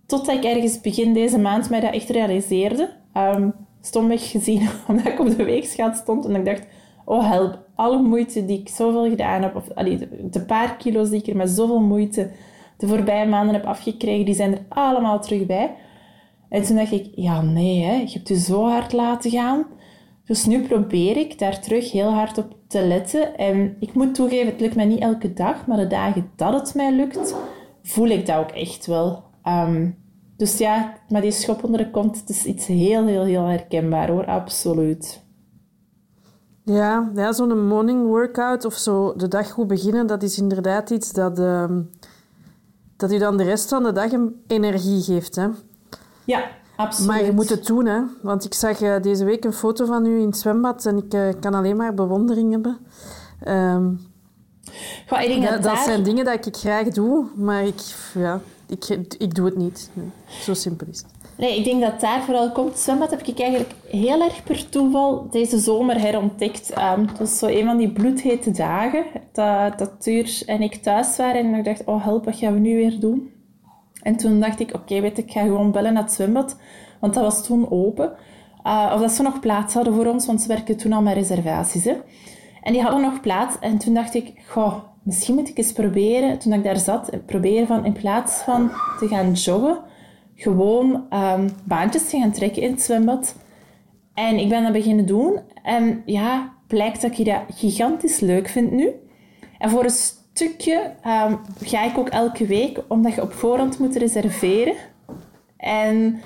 Totdat 0.07 0.37
ik 0.37 0.45
ergens 0.45 0.81
begin 0.81 1.12
deze 1.12 1.38
maand 1.38 1.71
mij 1.71 1.81
dat 1.81 1.92
echt 1.92 2.11
realiseerde. 2.11 2.90
Um, 3.14 3.65
stomweg 3.87 4.31
gezien, 4.31 4.68
omdat 4.88 5.07
ik 5.07 5.20
op 5.20 5.37
de 5.37 5.44
weegschaal 5.44 5.94
stond 5.94 6.25
en 6.27 6.35
ik 6.35 6.44
dacht... 6.44 6.66
Oh 7.09 7.31
help, 7.31 7.59
alle 7.75 8.03
moeite 8.03 8.44
die 8.44 8.61
ik 8.61 8.68
zoveel 8.68 9.09
gedaan 9.09 9.42
heb, 9.42 9.57
of 9.57 9.70
allee, 9.75 10.09
de, 10.31 10.40
paar 10.40 10.77
kilo's 10.77 11.11
die 11.11 11.20
ik 11.20 11.27
er 11.27 11.37
met 11.37 11.51
zoveel 11.51 11.81
moeite 11.81 12.31
de 12.77 12.87
voorbije 12.88 13.27
maanden 13.27 13.55
heb 13.55 13.64
afgekregen, 13.64 14.25
die 14.25 14.35
zijn 14.35 14.53
er 14.53 14.64
allemaal 14.68 15.20
terug 15.20 15.46
bij. 15.46 15.75
En 16.49 16.62
toen 16.62 16.77
dacht 16.77 16.92
ik, 16.92 17.09
ja 17.14 17.42
nee, 17.42 17.83
hè, 17.83 17.92
je 17.92 18.12
hebt 18.12 18.29
je 18.29 18.38
zo 18.38 18.64
hard 18.64 18.92
laten 18.92 19.31
gaan. 19.31 19.64
Dus 20.25 20.46
nu 20.46 20.66
probeer 20.66 21.16
ik 21.16 21.38
daar 21.38 21.61
terug 21.61 21.92
heel 21.92 22.11
hard 22.11 22.38
op 22.38 22.57
te 22.66 22.87
letten. 22.87 23.38
En 23.38 23.77
ik 23.81 23.94
moet 23.94 24.14
toegeven, 24.14 24.46
het 24.46 24.61
lukt 24.61 24.75
mij 24.75 24.85
niet 24.85 25.01
elke 25.01 25.33
dag, 25.33 25.66
maar 25.66 25.77
de 25.77 25.87
dagen 25.87 26.31
dat 26.37 26.53
het 26.53 26.75
mij 26.75 26.92
lukt, 26.92 27.35
voel 27.83 28.09
ik 28.09 28.27
dat 28.27 28.37
ook 28.37 28.51
echt 28.51 28.87
wel. 28.87 29.22
Um, 29.44 29.96
dus 30.37 30.59
ja, 30.59 30.94
maar 31.09 31.20
die 31.20 31.31
schop 31.31 31.64
onder 31.64 31.81
de 31.81 31.90
kont, 31.90 32.20
het 32.20 32.29
is 32.29 32.44
iets 32.44 32.66
heel, 32.66 33.07
heel, 33.07 33.25
heel 33.25 33.44
herkenbaar 33.44 34.11
hoor, 34.11 34.27
absoluut. 34.27 35.25
Ja, 36.62 37.11
ja 37.14 37.33
zo'n 37.33 37.66
morning 37.66 38.07
workout 38.07 38.64
of 38.64 38.75
zo 38.75 39.14
de 39.16 39.29
dag 39.29 39.51
goed 39.51 39.66
beginnen, 39.66 40.07
dat 40.07 40.22
is 40.22 40.38
inderdaad 40.38 40.90
iets 40.90 41.12
dat, 41.12 41.38
uh, 41.38 41.70
dat 42.96 43.12
u 43.12 43.18
dan 43.18 43.37
de 43.37 43.44
rest 43.44 43.68
van 43.68 43.83
de 43.83 43.92
dag 43.92 44.11
energie 44.46 45.03
geeft. 45.03 45.37
Hè? 45.37 45.49
Ja, 46.25 46.49
absoluut. 46.77 47.11
Maar 47.11 47.25
je 47.25 47.33
moet 47.33 47.49
het 47.49 47.66
doen, 47.66 47.87
hè. 47.87 48.01
Want 48.22 48.44
ik 48.44 48.55
zag 48.55 48.83
uh, 48.83 49.01
deze 49.03 49.25
week 49.25 49.44
een 49.44 49.53
foto 49.53 49.85
van 49.85 50.07
u 50.07 50.20
in 50.20 50.27
het 50.27 50.37
zwembad 50.37 50.87
en 50.87 50.96
ik 50.96 51.14
uh, 51.14 51.29
kan 51.40 51.55
alleen 51.55 51.77
maar 51.77 51.94
bewondering 51.94 52.51
hebben. 52.51 52.79
Um, 53.49 54.01
Goh, 55.09 55.18
denk 55.18 55.42
dat, 55.42 55.53
dat, 55.53 55.62
dat 55.62 55.75
daar... 55.75 55.85
zijn 55.85 56.03
dingen 56.03 56.25
dat 56.25 56.46
ik 56.46 56.57
graag 56.57 56.88
doe, 56.88 57.27
maar 57.35 57.64
ik, 57.64 57.81
ja, 58.14 58.40
ik, 58.68 59.14
ik 59.18 59.35
doe 59.35 59.44
het 59.44 59.57
niet. 59.57 59.90
Zo 60.42 60.55
simpel 60.55 60.87
is 60.90 60.98
het. 60.98 61.14
Nee, 61.38 61.59
ik 61.59 61.64
denk 61.64 61.81
dat 61.81 62.00
daar 62.00 62.22
vooral 62.22 62.52
komt. 62.52 62.79
Zwembad 62.79 63.11
heb 63.11 63.22
ik 63.22 63.40
eigenlijk 63.40 63.74
heel 63.90 64.22
erg 64.22 64.42
per 64.42 64.68
toeval 64.68 65.29
deze 65.31 65.59
zomer 65.59 66.00
herontdekt. 66.00 66.72
Het 66.74 67.18
was 67.18 67.38
zo 67.38 67.46
een 67.46 67.64
van 67.64 67.76
die 67.76 67.92
bloedhete 67.92 68.50
dagen 68.50 69.05
dat, 69.33 69.79
dat 69.79 69.90
Tuur 69.98 70.42
en 70.46 70.62
ik 70.62 70.74
thuis 70.74 71.16
waren. 71.16 71.44
En 71.44 71.55
ik 71.55 71.64
dacht, 71.64 71.85
oh 71.85 72.05
help, 72.05 72.24
wat 72.24 72.37
gaan 72.37 72.52
we 72.52 72.59
nu 72.59 72.76
weer 72.76 73.00
doen? 73.00 73.31
En 74.02 74.16
toen 74.16 74.40
dacht 74.40 74.61
ik, 74.61 74.74
oké, 74.74 75.00
weet 75.00 75.18
ik 75.18 75.31
ga 75.31 75.40
gewoon 75.40 75.72
bellen 75.72 75.92
naar 75.92 76.02
het 76.02 76.12
zwembad. 76.12 76.57
Want 77.00 77.14
dat 77.14 77.22
was 77.22 77.44
toen 77.44 77.70
open. 77.70 78.12
Uh, 78.66 78.90
of 78.94 79.00
dat 79.00 79.11
ze 79.11 79.22
nog 79.22 79.40
plaats 79.40 79.74
hadden 79.74 79.94
voor 79.94 80.07
ons, 80.07 80.26
want 80.26 80.42
ze 80.42 80.48
werken 80.48 80.76
toen 80.76 80.92
al 80.92 81.02
met 81.02 81.14
reservaties. 81.14 81.85
Hè. 81.85 81.96
En 82.66 82.72
die 82.72 82.83
hadden 82.83 83.00
nog 83.00 83.20
plaats. 83.20 83.59
En 83.61 83.79
toen 83.79 83.94
dacht 83.94 84.14
ik, 84.14 84.33
goh, 84.48 84.74
misschien 85.02 85.35
moet 85.35 85.48
ik 85.48 85.59
eens 85.59 85.72
proberen, 85.72 86.38
toen 86.38 86.52
ik 86.52 86.64
daar 86.64 86.76
zat, 86.76 87.11
proberen 87.26 87.66
van 87.66 87.85
in 87.85 87.92
plaats 87.92 88.35
van 88.35 88.70
te 88.98 89.09
gaan 89.09 89.33
joggen, 89.33 89.79
gewoon 90.35 91.07
um, 91.11 91.50
baantjes 91.64 92.09
te 92.09 92.18
gaan 92.18 92.33
trekken 92.33 92.62
in 92.62 92.70
het 92.70 92.83
zwembad. 92.83 93.37
En 94.14 94.38
ik 94.38 94.48
ben 94.48 94.62
dat 94.62 94.72
beginnen 94.72 95.07
doen. 95.07 95.38
En 95.62 96.02
ja, 96.07 96.52
blijkt 96.66 97.02
dat 97.02 97.18
ik 97.18 97.24
dat 97.24 97.40
gigantisch 97.55 98.20
leuk 98.20 98.48
vind 98.48 98.70
nu. 98.70 98.90
En 99.59 99.70
voor 99.70 99.85
een 99.85 99.90
stukje 99.90 100.92
um, 101.07 101.38
ga 101.62 101.85
ik 101.85 101.98
ook 101.98 102.09
elke 102.09 102.46
week, 102.46 102.81
omdat 102.88 103.14
je 103.14 103.22
op 103.22 103.33
voorhand 103.33 103.79
moet 103.79 103.96
reserveren. 103.96 104.74
En 105.57 106.20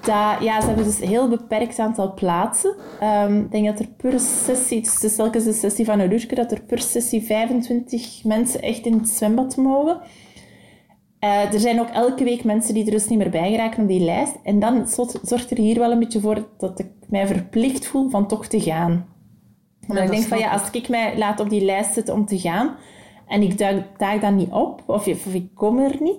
dat, 0.00 0.42
ja, 0.42 0.60
ze 0.60 0.66
hebben 0.66 0.84
dus 0.84 1.00
een 1.00 1.08
heel 1.08 1.28
beperkt 1.28 1.78
aantal 1.78 2.14
plaatsen. 2.14 2.74
Um, 3.02 3.40
ik 3.40 3.50
denk 3.50 3.66
dat 3.66 3.78
er 3.78 3.88
per 3.96 4.20
sessie, 4.20 4.80
dus 4.80 4.94
het 4.94 5.02
is 5.02 5.16
telkens 5.16 5.46
een 5.46 5.52
sessie 5.52 5.84
van 5.84 6.00
een 6.00 6.12
uurtje, 6.12 6.34
dat 6.34 6.52
er 6.52 6.62
per 6.62 6.78
sessie 6.78 7.22
25 7.22 8.24
mensen 8.24 8.62
echt 8.62 8.86
in 8.86 8.92
het 8.92 9.08
zwembad 9.08 9.56
mogen. 9.56 10.00
Uh, 11.24 11.52
er 11.52 11.60
zijn 11.60 11.80
ook 11.80 11.88
elke 11.88 12.24
week 12.24 12.44
mensen 12.44 12.74
die 12.74 12.84
er 12.84 12.90
dus 12.90 13.08
niet 13.08 13.18
meer 13.18 13.30
bij 13.30 13.50
geraken 13.50 13.82
op 13.82 13.88
die 13.88 14.04
lijst. 14.04 14.34
En 14.42 14.58
dan 14.58 14.88
zorgt 15.22 15.50
er 15.50 15.56
hier 15.56 15.78
wel 15.78 15.92
een 15.92 15.98
beetje 15.98 16.20
voor 16.20 16.48
dat 16.58 16.78
ik 16.78 16.86
mij 17.08 17.26
verplicht 17.26 17.86
voel 17.86 18.10
van 18.10 18.28
toch 18.28 18.46
te 18.46 18.60
gaan. 18.60 19.06
Omdat 19.88 20.04
ik 20.04 20.10
denk 20.10 20.22
van 20.22 20.38
ja, 20.38 20.50
als 20.50 20.70
ik 20.70 20.88
mij 20.88 21.18
laat 21.18 21.40
op 21.40 21.50
die 21.50 21.64
lijst 21.64 21.92
zitten 21.92 22.14
om 22.14 22.26
te 22.26 22.38
gaan 22.38 22.76
en 23.26 23.42
ik 23.42 23.58
daag 23.98 24.20
dan 24.20 24.36
niet 24.36 24.50
op 24.50 24.82
of, 24.86 25.06
of 25.06 25.34
ik 25.34 25.54
kom 25.54 25.78
er 25.78 25.96
niet, 26.00 26.18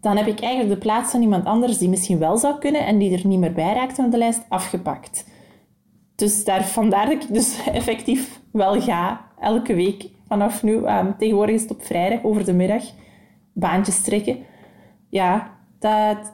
dan 0.00 0.16
heb 0.16 0.26
ik 0.26 0.40
eigenlijk 0.40 0.74
de 0.74 0.86
plaats 0.86 1.10
van 1.10 1.22
iemand 1.22 1.44
anders 1.44 1.78
die 1.78 1.88
misschien 1.88 2.18
wel 2.18 2.36
zou 2.36 2.58
kunnen 2.58 2.86
en 2.86 2.98
die 2.98 3.18
er 3.18 3.26
niet 3.26 3.38
meer 3.38 3.52
bij 3.52 3.74
raakt 3.74 3.98
op 3.98 4.10
de 4.10 4.18
lijst 4.18 4.44
afgepakt. 4.48 5.24
Dus 6.14 6.44
daar, 6.44 6.64
vandaar 6.64 7.04
dat 7.04 7.22
ik 7.22 7.34
dus 7.34 7.58
effectief 7.72 8.40
wel 8.52 8.80
ga, 8.80 9.20
elke 9.40 9.74
week 9.74 10.08
vanaf 10.28 10.62
nu. 10.62 10.74
Um, 10.74 11.14
tegenwoordig 11.18 11.54
is 11.54 11.62
het 11.62 11.70
op 11.70 11.82
vrijdag 11.82 12.22
over 12.22 12.44
de 12.44 12.52
middag 12.52 12.84
baantjes 13.52 14.02
trekken. 14.02 14.38
Ja, 15.08 15.50
dat, 15.78 16.32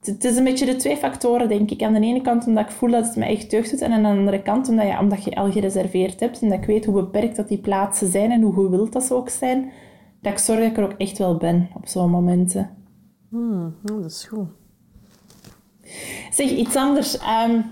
het 0.00 0.24
is 0.24 0.36
een 0.36 0.44
beetje 0.44 0.66
de 0.66 0.76
twee 0.76 0.96
factoren, 0.96 1.48
denk 1.48 1.70
ik. 1.70 1.82
Aan 1.82 1.92
de 1.92 2.00
ene 2.00 2.20
kant 2.20 2.46
omdat 2.46 2.64
ik 2.64 2.70
voel 2.70 2.90
dat 2.90 3.06
het 3.06 3.16
me 3.16 3.24
echt 3.24 3.50
deugd 3.50 3.70
doet. 3.70 3.80
En 3.80 3.92
aan 3.92 4.02
de 4.02 4.08
andere 4.08 4.42
kant 4.42 4.68
omdat, 4.68 4.86
ja, 4.86 5.00
omdat 5.00 5.24
je 5.24 5.36
al 5.36 5.50
gereserveerd 5.50 6.20
hebt. 6.20 6.42
En 6.42 6.48
dat 6.48 6.58
ik 6.58 6.64
weet 6.64 6.84
hoe 6.84 6.94
beperkt 6.94 7.36
dat 7.36 7.48
die 7.48 7.58
plaatsen 7.58 8.10
zijn 8.10 8.30
en 8.30 8.42
hoe 8.42 8.54
gewild 8.54 8.92
dat 8.92 9.02
ze 9.02 9.14
ook 9.14 9.28
zijn. 9.28 9.70
Dat 10.20 10.32
ik 10.32 10.38
zorg 10.38 10.58
dat 10.58 10.68
ik 10.68 10.76
er 10.76 10.84
ook 10.84 10.98
echt 10.98 11.18
wel 11.18 11.36
ben 11.36 11.68
op 11.74 11.88
zo'n 11.88 12.10
momenten. 12.10 12.75
Hmm, 13.36 13.74
dat 13.82 14.04
is 14.04 14.24
goed. 14.24 14.48
Zeg, 16.30 16.50
iets 16.50 16.76
anders. 16.76 17.14
Um, 17.14 17.64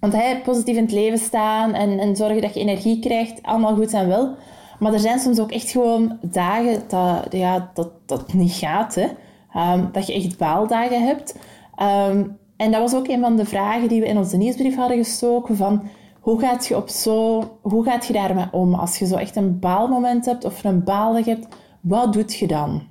want 0.00 0.12
hij 0.12 0.42
positief 0.42 0.76
in 0.76 0.82
het 0.82 0.92
leven 0.92 1.18
staan 1.18 1.74
en, 1.74 1.98
en 1.98 2.16
zorgen 2.16 2.42
dat 2.42 2.54
je 2.54 2.60
energie 2.60 2.98
krijgt, 2.98 3.42
allemaal 3.42 3.74
goed 3.74 3.92
en 3.92 4.08
wel. 4.08 4.34
Maar 4.78 4.92
er 4.92 4.98
zijn 4.98 5.18
soms 5.18 5.40
ook 5.40 5.50
echt 5.50 5.70
gewoon 5.70 6.18
dagen 6.22 6.82
dat 6.88 7.26
ja, 7.30 7.70
dat, 7.74 7.90
dat 8.06 8.32
niet 8.32 8.52
gaat. 8.52 8.94
Hè? 8.94 9.06
Ehm, 9.52 9.84
dat 9.92 10.06
je 10.06 10.12
echt 10.12 10.38
baaldagen 10.38 11.06
hebt. 11.06 11.38
Ehm, 11.74 12.24
en 12.56 12.70
dat 12.70 12.80
was 12.80 12.94
ook 12.94 13.08
een 13.08 13.20
van 13.20 13.36
de 13.36 13.44
vragen 13.44 13.88
die 13.88 14.00
we 14.00 14.06
in 14.06 14.18
onze 14.18 14.36
nieuwsbrief 14.36 14.76
hadden 14.76 14.96
gestoken. 14.96 15.56
Van, 15.56 15.82
hoe 16.20 16.40
gaat 16.40 16.66
je, 16.66 16.76
op 16.76 16.88
zo, 16.88 17.44
hoe 17.62 17.84
gaat 17.84 18.06
je 18.06 18.12
daarmee 18.12 18.48
om? 18.52 18.74
Als 18.74 18.98
je 18.98 19.06
zo 19.06 19.16
echt 19.16 19.36
een 19.36 19.58
baalmoment 19.58 20.24
hebt 20.24 20.44
of 20.44 20.64
een 20.64 20.84
baaldag 20.84 21.24
hebt, 21.24 21.46
wat 21.80 22.12
doet 22.12 22.34
je 22.34 22.46
dan? 22.46 22.82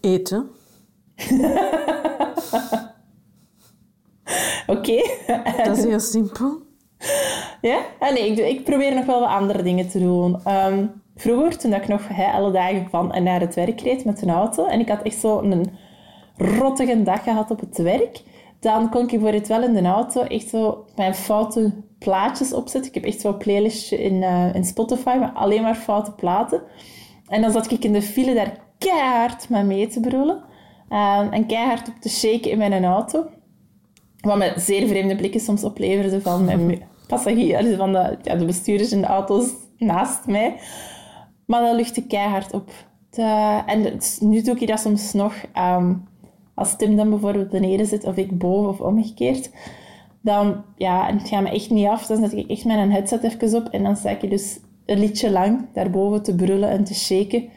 Eten. 0.00 0.56
Oké. 4.66 5.02
Dat 5.64 5.76
is 5.76 5.84
heel 5.84 6.00
simpel. 6.00 6.58
Ja? 7.60 7.78
Ah, 7.98 8.12
nee, 8.12 8.30
ik, 8.30 8.38
ik, 8.38 8.64
probeer 8.64 8.94
nog 8.94 9.04
wel 9.04 9.20
wat 9.20 9.28
andere 9.28 9.62
dingen 9.62 9.88
te 9.88 9.98
doen. 9.98 10.40
Ehm, 10.44 10.86
vroeger, 11.16 11.58
toen 11.58 11.74
ik 11.74 11.88
nog 11.88 12.08
hè, 12.08 12.26
alle 12.26 12.50
dagen 12.52 12.86
van 12.90 13.12
en 13.12 13.22
naar 13.22 13.40
het 13.40 13.54
werk 13.54 13.80
reed 13.80 14.04
met 14.04 14.22
een 14.22 14.30
auto, 14.30 14.66
en 14.66 14.80
ik 14.80 14.88
had 14.88 15.02
echt 15.02 15.18
zo 15.18 15.38
een 15.40 15.66
rottige 16.36 17.02
dag 17.02 17.22
gehad 17.22 17.50
op 17.50 17.60
het 17.60 17.78
werk, 17.78 18.22
dan 18.60 18.90
kon 18.90 19.08
ik 19.08 19.20
voor 19.20 19.32
het 19.32 19.48
wel 19.48 19.62
in 19.62 19.72
de 19.72 19.82
auto 19.82 20.22
echt 20.22 20.48
zo 20.48 20.84
mijn 20.96 21.14
foute 21.14 21.72
plaatjes 21.98 22.52
opzetten. 22.52 22.90
Ik 22.90 22.94
heb 22.94 23.04
echt 23.04 23.20
zo'n 23.20 23.36
playlistje 23.36 24.02
in, 24.02 24.14
uh, 24.14 24.54
in 24.54 24.64
Spotify 24.64 25.16
met 25.20 25.30
alleen 25.34 25.62
maar 25.62 25.74
foute 25.74 26.12
platen. 26.12 26.62
En 27.28 27.40
dan 27.40 27.50
zat 27.50 27.70
ik 27.70 27.84
in 27.84 27.92
de 27.92 28.02
file 28.02 28.34
daar 28.34 28.58
keihard 28.78 29.48
met 29.48 29.66
mee 29.66 29.86
te 29.86 30.00
brullen. 30.00 30.42
Um, 30.90 31.32
en 31.32 31.46
keihard 31.46 31.88
op 31.88 31.94
te 32.00 32.08
shaken 32.08 32.50
in 32.50 32.58
mijn 32.58 32.84
auto. 32.84 33.26
Wat 34.20 34.36
me 34.36 34.52
zeer 34.56 34.88
vreemde 34.88 35.16
blikken 35.16 35.40
soms 35.40 35.64
opleverde 35.64 36.20
van 36.20 36.44
mijn 36.44 36.82
passagiers, 37.08 37.76
van 37.76 37.92
de, 37.92 38.18
ja, 38.22 38.34
de 38.34 38.44
bestuurders 38.44 38.92
in 38.92 39.00
de 39.00 39.06
auto's 39.06 39.50
naast 39.78 40.26
mij. 40.26 40.54
Maar 41.46 41.62
dat 41.62 41.76
luchtte 41.76 42.06
keihard 42.06 42.52
op. 42.52 42.70
De, 43.10 43.62
en 43.66 44.00
nu 44.20 44.42
doe 44.42 44.56
ik 44.58 44.68
dat 44.68 44.80
soms 44.80 45.12
nog. 45.12 45.34
Um, 45.58 46.06
als 46.54 46.76
Tim 46.76 46.96
dan 46.96 47.10
bijvoorbeeld 47.10 47.50
beneden 47.50 47.86
zit 47.86 48.04
of 48.04 48.16
ik 48.16 48.38
boven 48.38 48.70
of 48.70 48.80
omgekeerd, 48.80 49.50
dan 50.20 50.64
ja, 50.76 51.08
en 51.08 51.18
het 51.18 51.28
gaat 51.28 51.42
me 51.42 51.50
echt 51.50 51.70
niet 51.70 51.86
af. 51.86 52.06
Dan 52.06 52.16
zet 52.16 52.32
ik 52.32 52.50
echt 52.50 52.64
mijn 52.64 52.92
headset 52.92 53.22
even 53.22 53.54
op 53.54 53.68
en 53.68 53.82
dan 53.82 53.96
sta 53.96 54.10
ik 54.10 54.30
dus 54.30 54.58
een 54.86 54.98
liedje 54.98 55.30
lang 55.30 55.66
daarboven 55.72 56.22
te 56.22 56.34
brullen 56.34 56.70
en 56.70 56.84
te 56.84 56.94
shaken. 56.94 57.48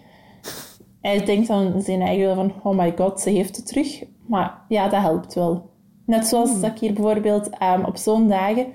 Hij 1.02 1.26
denkt 1.26 1.48
dan 1.48 1.82
zijn 1.82 2.02
eigen 2.02 2.36
van, 2.36 2.54
oh 2.64 2.78
my 2.78 2.94
god, 2.98 3.20
ze 3.20 3.30
heeft 3.30 3.56
het 3.56 3.68
terug. 3.68 4.04
Maar 4.28 4.62
ja, 4.68 4.88
dat 4.88 5.02
helpt 5.02 5.34
wel. 5.34 5.70
Net 6.06 6.28
zoals 6.28 6.52
hmm. 6.52 6.62
dat 6.62 6.72
ik 6.72 6.80
hier 6.80 6.94
bijvoorbeeld 6.94 7.50
um, 7.62 7.86
op 7.86 7.98
zo'n 7.98 8.28
dagen 8.28 8.68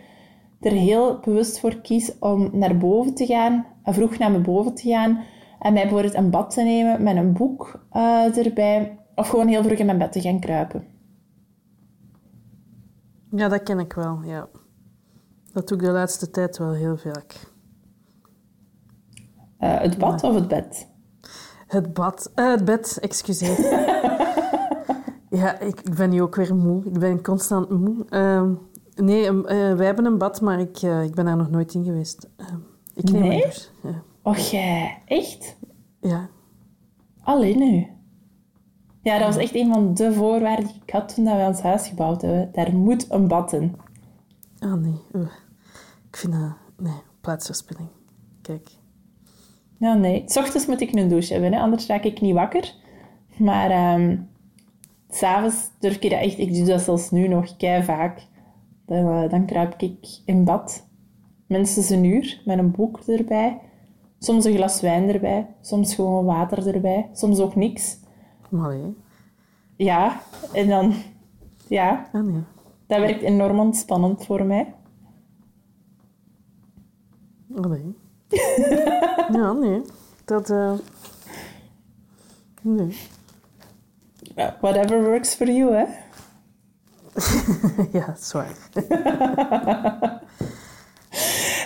er 0.61 0.73
heel 0.73 1.19
bewust 1.19 1.61
voor 1.61 1.81
kies 1.81 2.19
om 2.19 2.51
naar 2.53 2.77
boven 2.77 3.15
te 3.15 3.27
gaan, 3.27 3.67
eh, 3.83 3.95
vroeg 3.95 4.19
naar 4.19 4.41
boven 4.41 4.75
te 4.75 4.89
gaan 4.89 5.25
en 5.59 5.73
mij 5.73 5.83
bijvoorbeeld 5.83 6.15
een 6.15 6.31
bad 6.31 6.51
te 6.51 6.63
nemen 6.63 7.03
met 7.03 7.17
een 7.17 7.33
boek 7.33 7.87
uh, 7.93 8.37
erbij 8.37 8.99
of 9.15 9.29
gewoon 9.29 9.49
heel 9.49 9.63
vroeg 9.63 9.79
in 9.79 9.87
mijn 9.87 9.99
bed 9.99 10.13
te 10.13 10.21
gaan 10.21 10.41
kruipen. 10.41 10.85
Ja, 13.31 13.49
dat 13.49 13.63
ken 13.63 13.79
ik 13.79 13.93
wel, 13.93 14.23
ja. 14.23 14.49
Dat 15.53 15.69
doe 15.69 15.79
ik 15.79 15.85
de 15.85 15.91
laatste 15.91 16.31
tijd 16.31 16.59
wel 16.59 16.73
heel 16.73 16.97
vaak. 16.97 17.55
Uh, 19.61 19.81
het 19.81 19.99
bad 19.99 20.23
of 20.23 20.35
het 20.35 20.49
bed? 20.49 20.89
Het 21.67 21.93
bad. 21.93 22.31
Uh, 22.35 22.51
het 22.51 22.65
bed, 22.65 22.99
excuseer. 23.01 23.61
ja, 25.41 25.59
ik, 25.59 25.95
ben 25.97 26.11
nu 26.11 26.23
ook 26.23 26.35
weer 26.35 26.55
moe. 26.55 26.85
Ik 26.85 26.99
ben 26.99 27.23
constant 27.23 27.71
moe. 27.71 28.07
Uh, 28.11 28.43
nee, 28.95 29.33
uh, 29.33 29.43
wij 29.75 29.87
hebben 29.87 30.05
een 30.05 30.19
bad, 30.19 30.41
maar 30.41 30.61
ik, 30.61 30.83
ik 30.83 31.15
ben 31.15 31.25
daar 31.25 31.37
nog 31.37 31.51
nooit 31.51 31.75
in 31.75 31.85
geweest. 31.85 32.29
Ehm, 32.37 32.59
ik 32.95 33.11
neem 33.11 33.23
nee? 33.23 33.35
een 33.35 33.41
douche. 33.41 33.69
Ja. 33.83 34.03
Och, 34.23 34.39
jij? 34.39 35.03
Echt? 35.07 35.57
Ja. 36.01 36.29
Alleen 37.23 37.59
nu? 37.59 37.87
Ja, 39.03 39.19
dat 39.19 39.27
was 39.27 39.37
echt 39.37 39.55
een 39.55 39.73
van 39.73 39.95
de 39.95 40.13
voorwaarden 40.13 40.67
die 40.67 40.83
ik 40.85 40.91
had 40.91 41.15
toen 41.15 41.25
we 41.25 41.45
ons 41.47 41.61
huis 41.61 41.89
gebouwd 41.89 42.23
hebben. 42.23 42.51
Daar 42.53 42.75
moet 42.75 43.11
een 43.11 43.29
bad 43.29 43.53
in. 43.53 43.77
Ah, 44.59 44.73
oh, 44.73 44.81
nee. 44.81 45.01
Ik 46.09 46.17
vind 46.17 46.33
dat... 46.33 46.53
Nee, 46.77 47.03
plaatsverspilling. 47.21 47.89
Kijk. 48.43 48.71
Ja, 49.79 49.95
nee. 49.95 50.23
S 50.27 50.37
ochtends 50.37 50.67
moet 50.67 50.81
ik 50.81 50.93
een 50.93 51.09
douche 51.09 51.33
hebben, 51.33 51.53
hè? 51.53 51.61
anders 51.61 51.87
raak 51.87 52.05
ik 52.05 52.21
niet 52.21 52.35
wakker. 52.35 52.75
Maar 53.37 53.95
um, 54.01 54.29
s'avonds 55.09 55.71
durf 55.79 55.95
ik 55.95 56.11
dat 56.11 56.21
echt... 56.21 56.39
Ik 56.39 56.55
doe 56.55 56.65
dat 56.65 56.81
zelfs 56.81 57.11
nu 57.11 57.29
nog 57.29 57.57
kei 57.57 57.83
vaak. 57.83 58.27
Dan, 58.87 59.07
uh, 59.07 59.31
dan 59.31 59.47
kruip 59.47 59.75
ik 59.81 60.07
in 60.25 60.45
bad. 60.45 60.89
Minstens 61.47 61.91
een 61.91 62.05
uur, 62.05 62.43
met 62.45 62.59
een 62.59 62.71
boek 62.71 62.99
erbij. 62.99 63.61
Soms 64.19 64.45
een 64.45 64.55
glas 64.55 64.81
wijn 64.81 65.09
erbij. 65.09 65.47
Soms 65.61 65.95
gewoon 65.95 66.25
water 66.25 66.75
erbij. 66.75 67.09
Soms 67.13 67.39
ook 67.39 67.55
niks. 67.55 67.99
Mooi. 68.49 68.95
Ja, 69.77 70.21
en 70.53 70.69
dan... 70.69 70.95
Ja. 71.69 72.09
Ah, 72.13 72.25
nee. 72.25 72.43
Dat 72.87 72.99
werkt 72.99 73.23
enorm 73.23 73.59
ontspannend 73.59 74.25
voor 74.25 74.45
mij. 74.45 74.75
Oh, 77.55 77.65
nee. 77.65 77.95
ja, 79.39 79.53
nee. 79.53 79.83
Dat... 80.25 80.51
Uh... 80.51 80.73
Nee. 82.63 82.97
Whatever 84.61 85.05
works 85.05 85.35
for 85.35 85.51
you, 85.51 85.75
hè? 85.75 85.85
ja, 87.99 88.15
zwaar. 88.19 88.57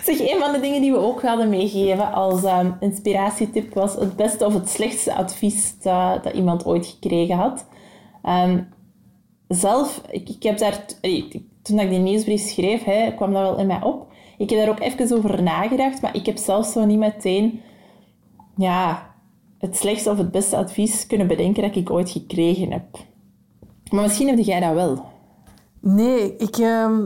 zeg, 0.05 0.21
een 0.21 0.41
van 0.41 0.53
de 0.53 0.61
dingen 0.61 0.81
die 0.81 0.93
we 0.93 0.99
ook 0.99 1.23
hadden 1.23 1.49
meegegeven 1.49 2.13
als 2.13 2.45
um, 2.45 2.77
inspiratietip 2.81 3.75
was 3.75 3.95
het 3.95 4.17
beste 4.17 4.47
of 4.47 4.55
het 4.55 4.69
slechtste 4.69 5.15
advies 5.15 5.79
dat, 5.81 6.25
dat 6.25 6.33
iemand 6.33 6.65
ooit 6.65 6.87
gekregen 6.87 7.37
had. 7.37 7.67
Um, 8.25 8.69
zelf, 9.49 10.03
ik, 10.11 10.29
ik 10.29 10.43
heb 10.43 10.59
daar, 10.59 10.85
toen 11.63 11.79
ik 11.79 11.91
die 11.91 11.99
nieuwsbrief 11.99 12.41
schreef, 12.41 12.85
hè, 12.85 13.15
kwam 13.15 13.33
dat 13.33 13.43
wel 13.43 13.59
in 13.59 13.67
mij 13.67 13.83
op. 13.83 14.10
Ik 14.41 14.51
heb 14.51 14.59
daar 14.59 14.69
ook 14.69 14.81
even 14.81 15.17
over 15.17 15.43
nagedacht, 15.43 16.01
maar 16.01 16.17
ik 16.17 16.27
heb 16.27 16.37
zelf 16.37 16.67
zo 16.67 16.85
niet 16.85 16.99
meteen 16.99 17.61
ja, 18.57 19.13
het 19.59 19.77
slechtste 19.77 20.11
of 20.11 20.19
het 20.19 20.31
beste 20.31 20.57
advies 20.57 21.07
kunnen 21.07 21.27
bedenken 21.27 21.63
dat 21.63 21.77
ik 21.77 21.91
ooit 21.91 22.11
gekregen 22.11 22.73
heb. 22.73 22.85
Maar 23.91 24.03
misschien 24.03 24.29
heb 24.29 24.39
jij 24.39 24.61
dat 24.61 24.75
wel. 24.75 25.05
Nee, 25.81 26.37
ik, 26.37 26.57
ehm, 26.57 27.05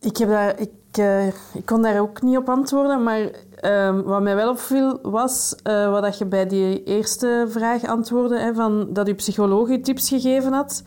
ik, 0.00 0.16
heb 0.16 0.58
ik, 0.58 0.98
uh, 0.98 1.26
ik 1.26 1.64
kon 1.64 1.82
daar 1.82 2.00
ook 2.00 2.22
niet 2.22 2.36
op 2.36 2.48
antwoorden. 2.48 3.02
Maar 3.02 3.30
ehm, 3.60 4.02
wat 4.02 4.22
mij 4.22 4.36
wel 4.36 4.50
opviel 4.50 4.98
was 5.02 5.56
uh, 5.68 6.00
wat 6.00 6.18
je 6.18 6.26
bij 6.26 6.46
die 6.46 6.84
eerste 6.84 7.46
vraag 7.48 7.84
antwoordde: 7.84 8.38
hè, 8.38 8.54
van, 8.54 8.86
dat 8.92 9.06
je 9.06 9.14
psycholoog 9.14 9.68
je 9.68 9.80
tips 9.80 10.08
gegeven 10.08 10.52
had. 10.52 10.82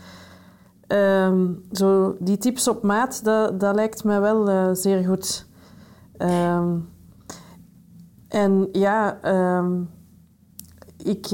Ehm, 0.87 1.47
zo, 1.71 2.15
die 2.19 2.37
tips 2.37 2.67
op 2.67 2.83
maat, 2.83 3.23
dat, 3.23 3.59
dat 3.59 3.75
lijkt 3.75 4.03
mij 4.03 4.21
wel 4.21 4.49
uh, 4.49 4.69
zeer 4.71 5.03
goed. 5.03 5.46
En 8.27 8.69
ja, 8.71 9.19
ik, 10.97 11.27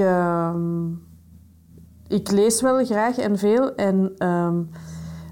ik 2.08 2.32
lees 2.32 2.62
wel 2.62 2.86
graag 2.86 3.18
en 3.18 3.38
veel. 3.38 3.76
En 3.76 4.16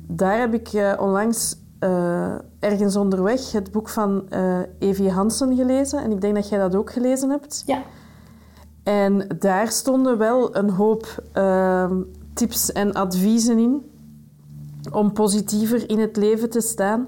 daar 0.08 0.40
heb 0.40 0.54
ik 0.54 0.74
uh, 0.74 0.94
onlangs 1.00 1.56
uh, 1.80 2.34
ergens 2.60 2.96
onderweg 2.96 3.52
het 3.52 3.72
boek 3.72 3.90
van 3.90 4.26
uh, 4.30 4.60
Evie 4.80 5.12
Hansen 5.12 5.56
gelezen. 5.56 6.04
En 6.04 6.12
ik 6.12 6.22
denk 6.22 6.36
dat 6.36 6.50
jij 6.50 6.60
dat 6.60 6.76
ook 6.76 6.92
gelezen 6.92 7.30
hebt. 7.30 7.64
Ja. 7.66 7.84
En 8.84 9.28
daar 9.40 9.68
stonden 9.68 10.18
wel 10.18 10.56
een 10.56 10.70
hoop 10.70 11.24
tips 12.34 12.72
en 12.72 12.94
adviezen 12.94 13.58
in 13.58 13.92
om 14.92 15.14
positiever 15.14 15.90
in 15.90 16.00
het 16.00 16.18
leven 16.18 16.50
te 16.50 16.62
staan. 16.62 17.08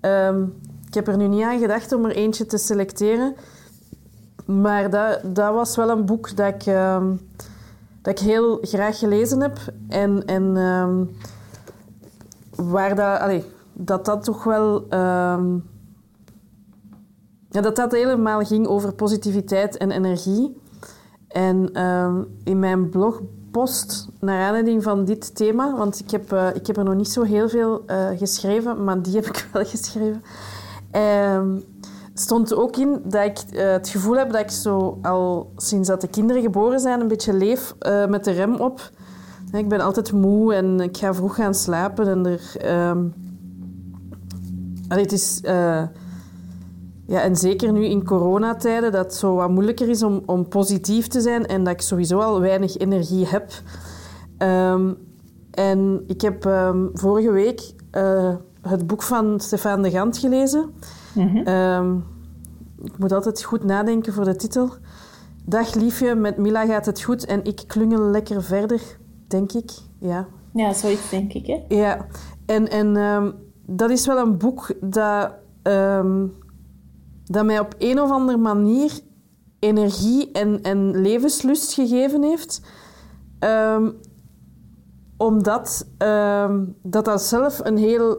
Um, 0.00 0.54
heb 0.96 1.08
er 1.08 1.16
nu 1.16 1.26
niet 1.26 1.42
aan 1.42 1.58
gedacht 1.58 1.92
om 1.92 2.04
er 2.04 2.16
eentje 2.16 2.46
te 2.46 2.58
selecteren. 2.58 3.36
Maar 4.44 4.90
dat, 4.90 5.20
dat 5.22 5.54
was 5.54 5.76
wel 5.76 5.90
een 5.90 6.04
boek 6.04 6.36
dat 6.36 6.54
ik, 6.54 6.66
ehm, 6.66 7.14
dat 8.02 8.20
ik 8.20 8.26
heel 8.26 8.58
graag 8.62 8.98
gelezen 8.98 9.40
heb. 9.40 9.58
En, 9.88 10.24
en 10.24 10.56
um, 10.56 11.16
waar 12.54 12.94
dat, 12.94 13.20
allee, 13.20 13.44
dat 13.72 14.04
dat 14.04 14.24
toch 14.24 14.44
wel. 14.44 14.86
Ja, 17.50 17.62
dat 17.62 17.76
dat 17.76 17.92
helemaal 17.92 18.44
ging 18.44 18.66
over 18.66 18.92
positiviteit 18.92 19.76
en 19.76 19.90
energie. 19.90 20.60
En 21.28 21.72
in 22.44 22.58
mijn 22.58 22.88
blogpost, 22.88 24.08
naar 24.20 24.44
aanleiding 24.44 24.82
van 24.82 25.04
dit 25.04 25.34
thema, 25.36 25.76
want 25.76 25.98
ik 25.98 26.10
heb, 26.10 26.32
uh, 26.32 26.54
ik 26.54 26.66
heb 26.66 26.76
er 26.76 26.84
nog 26.84 26.94
niet 26.94 27.08
zo 27.08 27.22
heel 27.22 27.48
veel 27.48 27.82
uh, 27.86 28.08
geschreven, 28.16 28.84
maar 28.84 29.02
die 29.02 29.14
heb 29.14 29.26
ik 29.26 29.48
wel 29.52 29.64
geschreven. 29.64 30.22
Um, 30.96 31.62
stond 32.14 32.54
ook 32.54 32.76
in 32.76 33.00
dat 33.04 33.24
ik 33.24 33.38
uh, 33.52 33.72
het 33.72 33.88
gevoel 33.88 34.16
heb 34.16 34.32
dat 34.32 34.40
ik 34.40 34.50
zo 34.50 34.98
al 35.02 35.52
sinds 35.56 35.88
dat 35.88 36.00
de 36.00 36.08
kinderen 36.08 36.42
geboren 36.42 36.80
zijn 36.80 37.00
een 37.00 37.08
beetje 37.08 37.32
leef 37.32 37.74
met 38.08 38.24
de 38.24 38.30
rem 38.30 38.54
op. 38.54 38.90
Ik 39.52 39.68
ben 39.68 39.80
altijd 39.80 40.12
moe 40.12 40.54
en 40.54 40.80
ik 40.80 40.96
ga 40.96 41.14
vroeg 41.14 41.34
gaan 41.34 41.54
slapen. 41.54 42.08
En 42.08 42.26
er, 42.26 42.72
um... 42.88 43.14
Het 44.88 45.12
is... 45.12 45.40
Uh... 45.44 45.82
Ja, 47.08 47.22
en 47.22 47.36
zeker 47.36 47.72
nu 47.72 47.84
in 47.84 48.04
coronatijden, 48.04 48.92
dat 48.92 49.04
het 49.04 49.14
zo 49.14 49.34
wat 49.34 49.50
moeilijker 49.50 49.88
is 49.88 50.02
om, 50.02 50.22
om 50.26 50.48
positief 50.48 51.06
te 51.06 51.20
zijn 51.20 51.46
en 51.46 51.64
dat 51.64 51.72
ik 51.72 51.80
sowieso 51.80 52.18
al 52.18 52.40
weinig 52.40 52.76
energie 52.76 53.26
heb. 53.26 53.52
Um, 54.38 54.96
en 55.50 56.04
ik 56.06 56.20
heb 56.20 56.42
vorige 56.92 57.30
week 57.30 57.74
het 58.68 58.86
boek 58.86 59.02
van 59.02 59.40
Stefan 59.40 59.82
de 59.82 59.90
Gant 59.90 60.18
gelezen. 60.18 60.70
Mm 61.14 61.28
-hmm. 61.28 62.04
ik 62.82 62.98
moet 62.98 63.12
altijd 63.12 63.42
goed 63.42 63.64
nadenken 63.64 64.12
voor 64.12 64.24
de 64.24 64.36
titel. 64.36 64.70
Dag 65.44 65.74
liefje, 65.74 66.14
met 66.14 66.36
Mila 66.36 66.66
gaat 66.66 66.86
het 66.86 67.02
goed 67.02 67.24
en 67.24 67.44
ik 67.44 67.62
klungel 67.66 68.00
lekker 68.10 68.42
verder 68.42 68.80
denk 69.26 69.52
ik. 69.52 69.70
Ja, 69.98 70.26
ja 70.52 70.72
zoiets 70.72 71.10
denk 71.10 71.32
ik. 71.32 71.46
Hè? 71.46 71.76
Ja, 71.76 72.06
en, 72.46 72.70
en 72.70 72.96
um, 72.96 73.34
dat 73.66 73.90
is 73.90 74.06
wel 74.06 74.18
een 74.18 74.38
boek 74.38 74.72
dat, 74.80 75.32
um, 75.62 76.34
dat 77.24 77.44
mij 77.44 77.58
op 77.58 77.74
een 77.78 78.00
of 78.00 78.10
andere 78.10 78.38
manier 78.38 78.92
energie 79.58 80.32
en, 80.32 80.62
en 80.62 81.00
levenslust 81.00 81.72
gegeven 81.72 82.22
heeft. 82.22 82.60
Um, 83.40 83.94
omdat 85.16 85.86
dat 86.82 87.04
dat 87.04 87.22
zelf 87.22 87.60
een 87.64 87.76
heel 87.76 88.18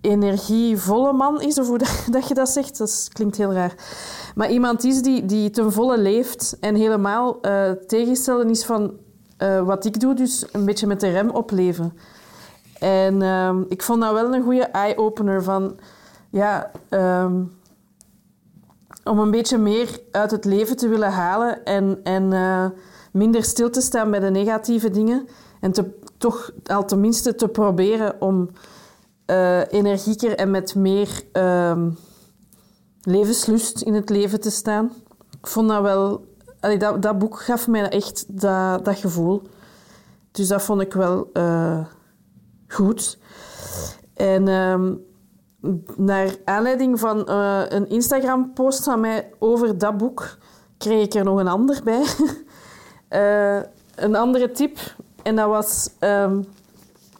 energievolle 0.00 1.12
man 1.12 1.40
is, 1.40 1.58
of 1.58 1.66
hoe 1.66 1.78
dat, 2.10 2.28
je 2.28 2.34
dat 2.34 2.48
zegt, 2.48 2.78
dat 2.78 3.08
klinkt 3.12 3.36
heel 3.36 3.52
raar. 3.52 3.74
Maar 4.34 4.50
iemand 4.50 4.84
is 4.84 5.02
die, 5.02 5.26
die 5.26 5.50
ten 5.50 5.72
volle 5.72 5.98
leeft 5.98 6.56
en 6.60 6.74
helemaal 6.74 7.38
uh, 7.42 7.70
tegenstellen 7.70 8.50
is 8.50 8.64
van 8.64 8.92
uh, 9.38 9.62
wat 9.62 9.84
ik 9.84 10.00
doe, 10.00 10.14
dus 10.14 10.44
een 10.52 10.64
beetje 10.64 10.86
met 10.86 11.00
de 11.00 11.10
rem 11.10 11.30
opleven. 11.30 11.92
En 12.78 13.20
uh, 13.20 13.56
ik 13.68 13.82
vond 13.82 14.00
dat 14.00 14.12
wel 14.12 14.34
een 14.34 14.42
goede 14.42 14.64
eye-opener 14.64 15.42
van... 15.42 15.78
Ja, 16.30 16.70
um, 16.90 17.52
om 19.04 19.18
een 19.18 19.30
beetje 19.30 19.58
meer 19.58 20.00
uit 20.10 20.30
het 20.30 20.44
leven 20.44 20.76
te 20.76 20.88
willen 20.88 21.10
halen 21.10 21.64
en, 21.64 22.00
en 22.02 22.32
uh, 22.32 22.66
minder 23.12 23.44
stil 23.44 23.70
te 23.70 23.80
staan 23.80 24.10
bij 24.10 24.20
de 24.20 24.30
negatieve 24.30 24.90
dingen. 24.90 25.28
En 25.60 25.72
te, 25.72 25.98
toch 26.22 26.50
al 26.64 26.84
tenminste 26.84 27.34
te 27.34 27.48
proberen 27.48 28.20
om 28.20 28.50
uh, 29.26 29.72
energieker 29.72 30.36
en 30.36 30.50
met 30.50 30.74
meer 30.74 31.22
uh, 31.32 31.86
levenslust 33.02 33.80
in 33.80 33.94
het 33.94 34.10
leven 34.10 34.40
te 34.40 34.50
staan. 34.50 34.92
Ik 35.40 35.46
vond 35.46 35.68
dat 35.68 35.82
wel 35.82 36.24
dat, 36.78 37.02
dat 37.02 37.18
boek 37.18 37.40
gaf 37.40 37.68
mij 37.68 37.88
echt 37.88 38.40
dat, 38.40 38.84
dat 38.84 38.96
gevoel. 38.96 39.42
Dus 40.30 40.48
dat 40.48 40.62
vond 40.62 40.80
ik 40.80 40.92
wel 40.92 41.30
uh, 41.32 41.86
goed. 42.68 43.18
En 44.14 44.48
um, 44.48 45.04
naar 45.96 46.36
aanleiding 46.44 47.00
van 47.00 47.26
uh, 47.28 47.62
een 47.68 47.88
Instagram-post 47.88 48.84
van 48.84 49.00
mij 49.00 49.30
over 49.38 49.78
dat 49.78 49.96
boek, 49.96 50.38
kreeg 50.78 51.04
ik 51.04 51.14
er 51.14 51.24
nog 51.24 51.38
een 51.38 51.48
ander 51.48 51.80
bij. 51.84 52.04
een 54.04 54.16
andere 54.16 54.50
tip. 54.50 54.78
En 55.22 55.36
dat 55.36 55.48
was 55.48 55.90
um, 56.00 56.46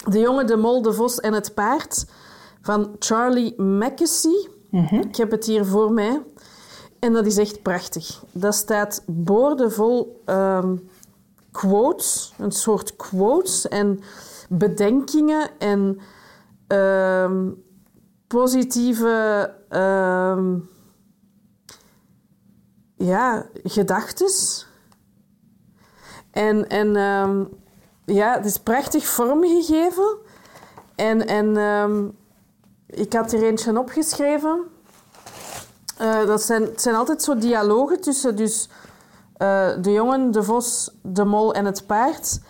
De 0.09 0.19
jongen, 0.19 0.47
de 0.47 0.57
mol, 0.57 0.83
de 0.83 0.93
vos 0.93 1.21
en 1.21 1.33
het 1.33 1.55
paard 1.55 2.07
van 2.61 2.97
Charlie 2.99 3.63
Mackesy. 3.63 4.49
Mm 4.71 4.87
-hmm. 4.87 5.01
Ik 5.01 5.17
heb 5.17 5.31
het 5.31 5.45
hier 5.47 5.65
voor 5.65 5.93
mij. 5.93 6.23
En 6.99 7.13
dat 7.13 7.27
is 7.27 7.39
echt 7.39 7.63
prachtig. 7.63 8.25
Dat 8.33 8.55
staat 8.55 9.03
boordevol 9.07 10.23
um, 10.27 10.89
quotes, 11.51 12.33
een 12.39 12.53
soort 12.53 12.97
quotes 12.97 13.69
en 13.69 14.01
bedenkingen 14.49 15.51
en 15.59 15.99
um, 16.69 17.65
positieve 18.27 19.51
um, 19.71 20.69
ja, 22.97 23.47
gedachtes. 23.63 24.67
En, 26.31 26.69
en 26.69 26.97
ja, 28.15 28.33
het 28.33 28.45
is 28.45 28.59
prachtig 28.59 29.07
vormgegeven. 29.07 30.17
En, 30.95 31.27
en 31.27 31.57
ik 32.87 33.13
had 33.13 33.33
er 33.33 33.43
eentje 33.43 33.79
opgeschreven. 33.79 34.61
Uh, 36.01 36.27
dat 36.27 36.43
zijn, 36.43 36.63
het 36.63 36.81
zijn 36.81 36.95
altijd 36.95 37.23
zo 37.23 37.39
dialogen 37.39 38.01
tussen 38.01 38.37
dus, 38.37 38.69
uh, 39.39 39.69
de 39.81 39.93
jongen, 39.93 40.31
de 40.31 40.43
vos, 40.43 40.91
de 41.03 41.25
mol 41.25 41.55
en 41.55 41.65
het 41.65 41.87
paard. 41.87 42.41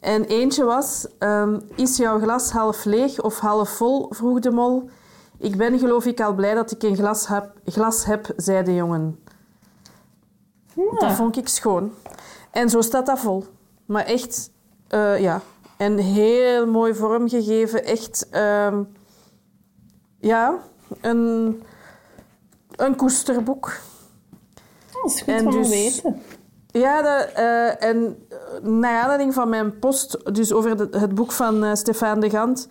En 0.00 0.24
eentje 0.24 0.64
was, 0.64 1.06
um, 1.18 1.60
is 1.74 1.96
jouw 1.96 2.18
glas 2.18 2.50
half 2.50 2.84
leeg 2.84 3.20
of 3.20 3.38
half 3.38 3.68
vol? 3.68 4.06
vroeg 4.10 4.38
de 4.38 4.50
mol. 4.50 4.90
Ik 5.38 5.56
ben 5.56 5.78
geloof 5.78 6.04
ik 6.04 6.20
al 6.20 6.34
blij 6.34 6.54
dat 6.54 6.70
ik 6.70 6.82
een 6.82 6.96
glas 6.96 7.26
heb, 7.26 7.52
glas 7.64 8.04
heb 8.04 8.32
zei 8.36 8.64
de 8.64 8.74
jongen. 8.74 9.24
Ja. 10.74 10.98
Dat 10.98 11.12
vond 11.12 11.36
ik 11.36 11.48
schoon. 11.48 11.92
En 12.50 12.70
zo 12.70 12.80
staat 12.80 13.06
dat 13.06 13.18
vol. 13.18 13.44
Maar 13.86 14.04
echt, 14.04 14.50
uh, 14.94 15.20
ja. 15.20 15.40
En 15.76 15.96
heel 15.96 16.66
mooi 16.66 16.94
vormgegeven. 16.94 17.84
Echt, 17.84 18.28
um, 18.32 18.92
ja, 20.18 20.58
een 21.00 21.62
een 22.76 22.96
koesterboek. 22.96 23.72
Dat 24.92 25.10
is 25.10 25.18
goed 25.18 25.34
en 25.34 25.46
om 25.46 25.52
dus, 25.52 25.68
weten. 25.68 26.22
Ja, 26.66 27.02
dat, 27.02 27.38
uh, 27.38 27.82
en 27.82 28.26
naar 28.62 29.00
aanleiding 29.00 29.34
van 29.34 29.48
mijn 29.48 29.78
post, 29.78 30.34
dus 30.34 30.52
over 30.52 30.76
de, 30.76 30.98
het 30.98 31.14
boek 31.14 31.32
van 31.32 31.64
uh, 31.64 31.74
Stefan 31.74 32.20
de 32.20 32.30
Gant, 32.30 32.68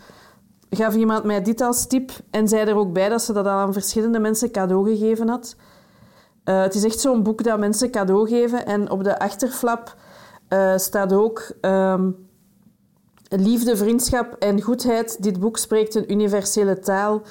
gaf 0.69 0.95
iemand 0.95 1.23
mij 1.23 1.41
dit 1.41 1.61
als 1.61 1.87
tip 1.87 2.11
en 2.31 2.47
zei 2.47 2.69
er 2.69 2.75
ook 2.75 2.93
bij 2.93 3.09
dat 3.09 3.21
ze 3.21 3.33
dat 3.33 3.45
al 3.45 3.51
aan 3.51 3.73
verschillende 3.73 4.19
mensen 4.19 4.51
cadeau 4.51 4.89
gegeven 4.89 5.27
had. 5.27 5.55
Het 6.43 6.75
is 6.75 6.83
echt 6.83 6.99
zo'n 6.99 7.23
boek 7.23 7.43
dat 7.43 7.59
mensen 7.59 7.91
cadeau 7.91 8.27
geven 8.27 8.65
en 8.65 8.89
op 8.89 9.03
de 9.03 9.19
achterflap 9.19 9.95
staat 10.75 11.13
ook 11.13 11.51
um, 11.61 12.27
liefde, 13.29 13.77
vriendschap 13.77 14.35
en 14.39 14.61
goedheid. 14.61 15.23
Dit 15.23 15.39
boek 15.39 15.57
spreekt 15.57 15.95
een 15.95 16.11
universele 16.11 16.79
taal 16.79 17.21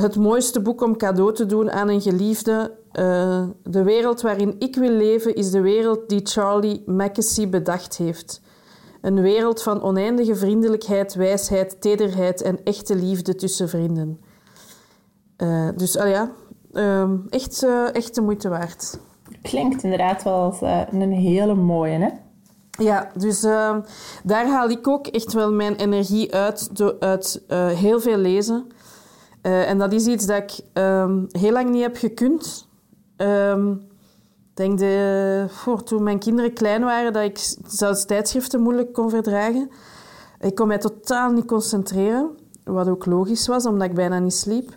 het 0.00 0.16
mooiste 0.16 0.60
boek 0.60 0.82
om 0.82 0.96
cadeau 0.96 1.34
te 1.34 1.46
doen 1.46 1.70
aan 1.70 1.88
een 1.88 2.00
geliefde. 2.00 2.76
Uh, 2.92 3.46
de 3.62 3.82
wereld 3.82 4.20
waarin 4.20 4.54
ik 4.58 4.76
wil 4.76 4.90
leven 4.90 5.34
is 5.34 5.50
de 5.50 5.60
wereld 5.60 6.08
die 6.08 6.20
Charlie 6.22 6.82
Mackesy 6.86 7.48
bedacht 7.48 7.96
heeft. 7.96 8.40
Een 9.00 9.20
wereld 9.20 9.62
van 9.62 9.82
oneindige 9.82 10.36
vriendelijkheid, 10.36 11.14
wijsheid, 11.14 11.80
tederheid 11.80 12.42
en 12.42 12.62
echte 12.64 12.96
liefde 12.96 13.34
tussen 13.34 13.68
vrienden. 13.68 14.20
Dus 15.76 15.96
uh, 15.96 16.10
ja, 16.10 16.32
echt, 17.28 17.66
echt 17.92 18.14
de 18.14 18.20
moeite 18.20 18.48
waard. 18.48 18.98
Klinkt 19.42 19.82
inderdaad 19.82 20.22
wel 20.22 20.34
als 20.34 20.60
een 20.90 21.12
hele 21.12 21.54
mooie, 21.54 21.98
hè? 21.98 22.08
Ja, 22.70 23.10
dus 23.14 23.40
daar 24.22 24.46
haal 24.48 24.68
ik 24.68 24.88
ook 24.88 25.06
echt 25.06 25.32
wel 25.32 25.52
mijn 25.52 25.76
energie 25.76 26.34
uit, 26.34 26.70
uit 27.00 27.42
heel 27.74 28.00
veel 28.00 28.16
lezen. 28.16 28.66
Uh, 29.42 29.68
en 29.70 29.78
dat 29.78 29.92
is 29.92 30.06
iets 30.06 30.26
dat 30.26 30.36
ik 30.36 30.82
um, 30.82 31.26
heel 31.30 31.52
lang 31.52 31.70
niet 31.70 31.82
heb 31.82 31.96
gekund. 31.96 32.68
Um, 33.16 33.88
denk 34.54 34.78
de, 34.78 35.44
voor 35.48 35.82
toen 35.82 36.02
mijn 36.02 36.18
kinderen 36.18 36.52
klein 36.52 36.82
waren, 36.82 37.12
dat 37.12 37.22
ik 37.22 37.54
zelfs 37.66 38.04
tijdschriften 38.04 38.60
moeilijk 38.60 38.92
kon 38.92 39.10
verdragen. 39.10 39.70
Ik 40.40 40.54
kon 40.54 40.66
mij 40.66 40.78
totaal 40.78 41.30
niet 41.30 41.44
concentreren, 41.44 42.30
wat 42.64 42.88
ook 42.88 43.06
logisch 43.06 43.46
was, 43.46 43.66
omdat 43.66 43.88
ik 43.88 43.94
bijna 43.94 44.18
niet 44.18 44.34
sliep. 44.34 44.76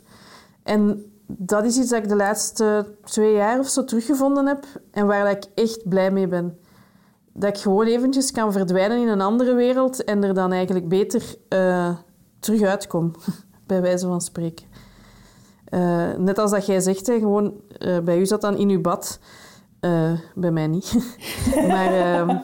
En 0.64 1.11
dat 1.38 1.66
is 1.66 1.78
iets 1.78 1.90
dat 1.90 2.04
ik 2.04 2.10
de 2.10 2.16
laatste 2.16 2.96
twee 3.04 3.34
jaar 3.34 3.60
of 3.60 3.68
zo 3.68 3.84
teruggevonden 3.84 4.48
heb 4.48 4.66
en 4.92 5.08
waar 5.08 5.30
ik 5.30 5.46
echt 5.56 5.90
blij 5.90 6.12
mee 6.12 6.28
ben. 6.28 6.58
Dat 7.34 7.56
ik 7.56 7.62
gewoon 7.62 7.86
eventjes 7.86 8.32
kan 8.32 8.52
verdwijnen 8.52 9.02
in 9.02 9.08
een 9.08 9.22
andere 9.22 9.54
wereld 9.54 10.04
en 10.04 10.24
er 10.24 10.34
dan 10.34 10.52
eigenlijk 10.52 10.88
beter 10.88 11.36
uh, 11.50 11.96
terug 12.40 12.62
uitkom. 12.62 13.12
bij 13.68 13.82
wijze 13.82 14.08
van 14.08 14.22
spreken. 14.22 14.66
Uh, 15.70 16.14
net 16.18 16.38
als 16.38 16.52
dat 16.52 16.66
jij 16.66 16.80
zegt, 16.80 17.08
hè, 17.08 17.20
gewoon, 17.20 17.54
uh, 17.80 18.00
bij 18.00 18.20
u 18.20 18.26
zat 18.26 18.42
dan 18.42 18.58
in 18.58 18.70
uw 18.70 18.82
bad. 18.82 19.20
Bij 20.36 20.52
mij 20.52 20.68
niet. 20.68 20.96
maar 21.68 21.94
ehm, 21.94 22.38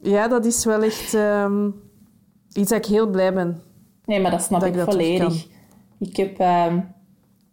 ja, 0.00 0.28
dat 0.28 0.44
is 0.44 0.64
wel 0.64 0.82
echt 0.82 1.14
um, 1.14 1.74
iets 2.52 2.70
dat 2.70 2.78
ik 2.78 2.86
heel 2.86 3.10
blij 3.10 3.34
ben. 3.34 3.62
Nee, 4.04 4.20
maar 4.20 4.30
dat 4.30 4.42
snap 4.42 4.60
dat 4.60 4.68
ik, 4.68 4.74
ik 4.74 4.80
dat 4.80 4.94
volledig. 4.94 5.46
Ik 5.98 6.16
heb 6.16 6.38
ehm, 6.38 6.80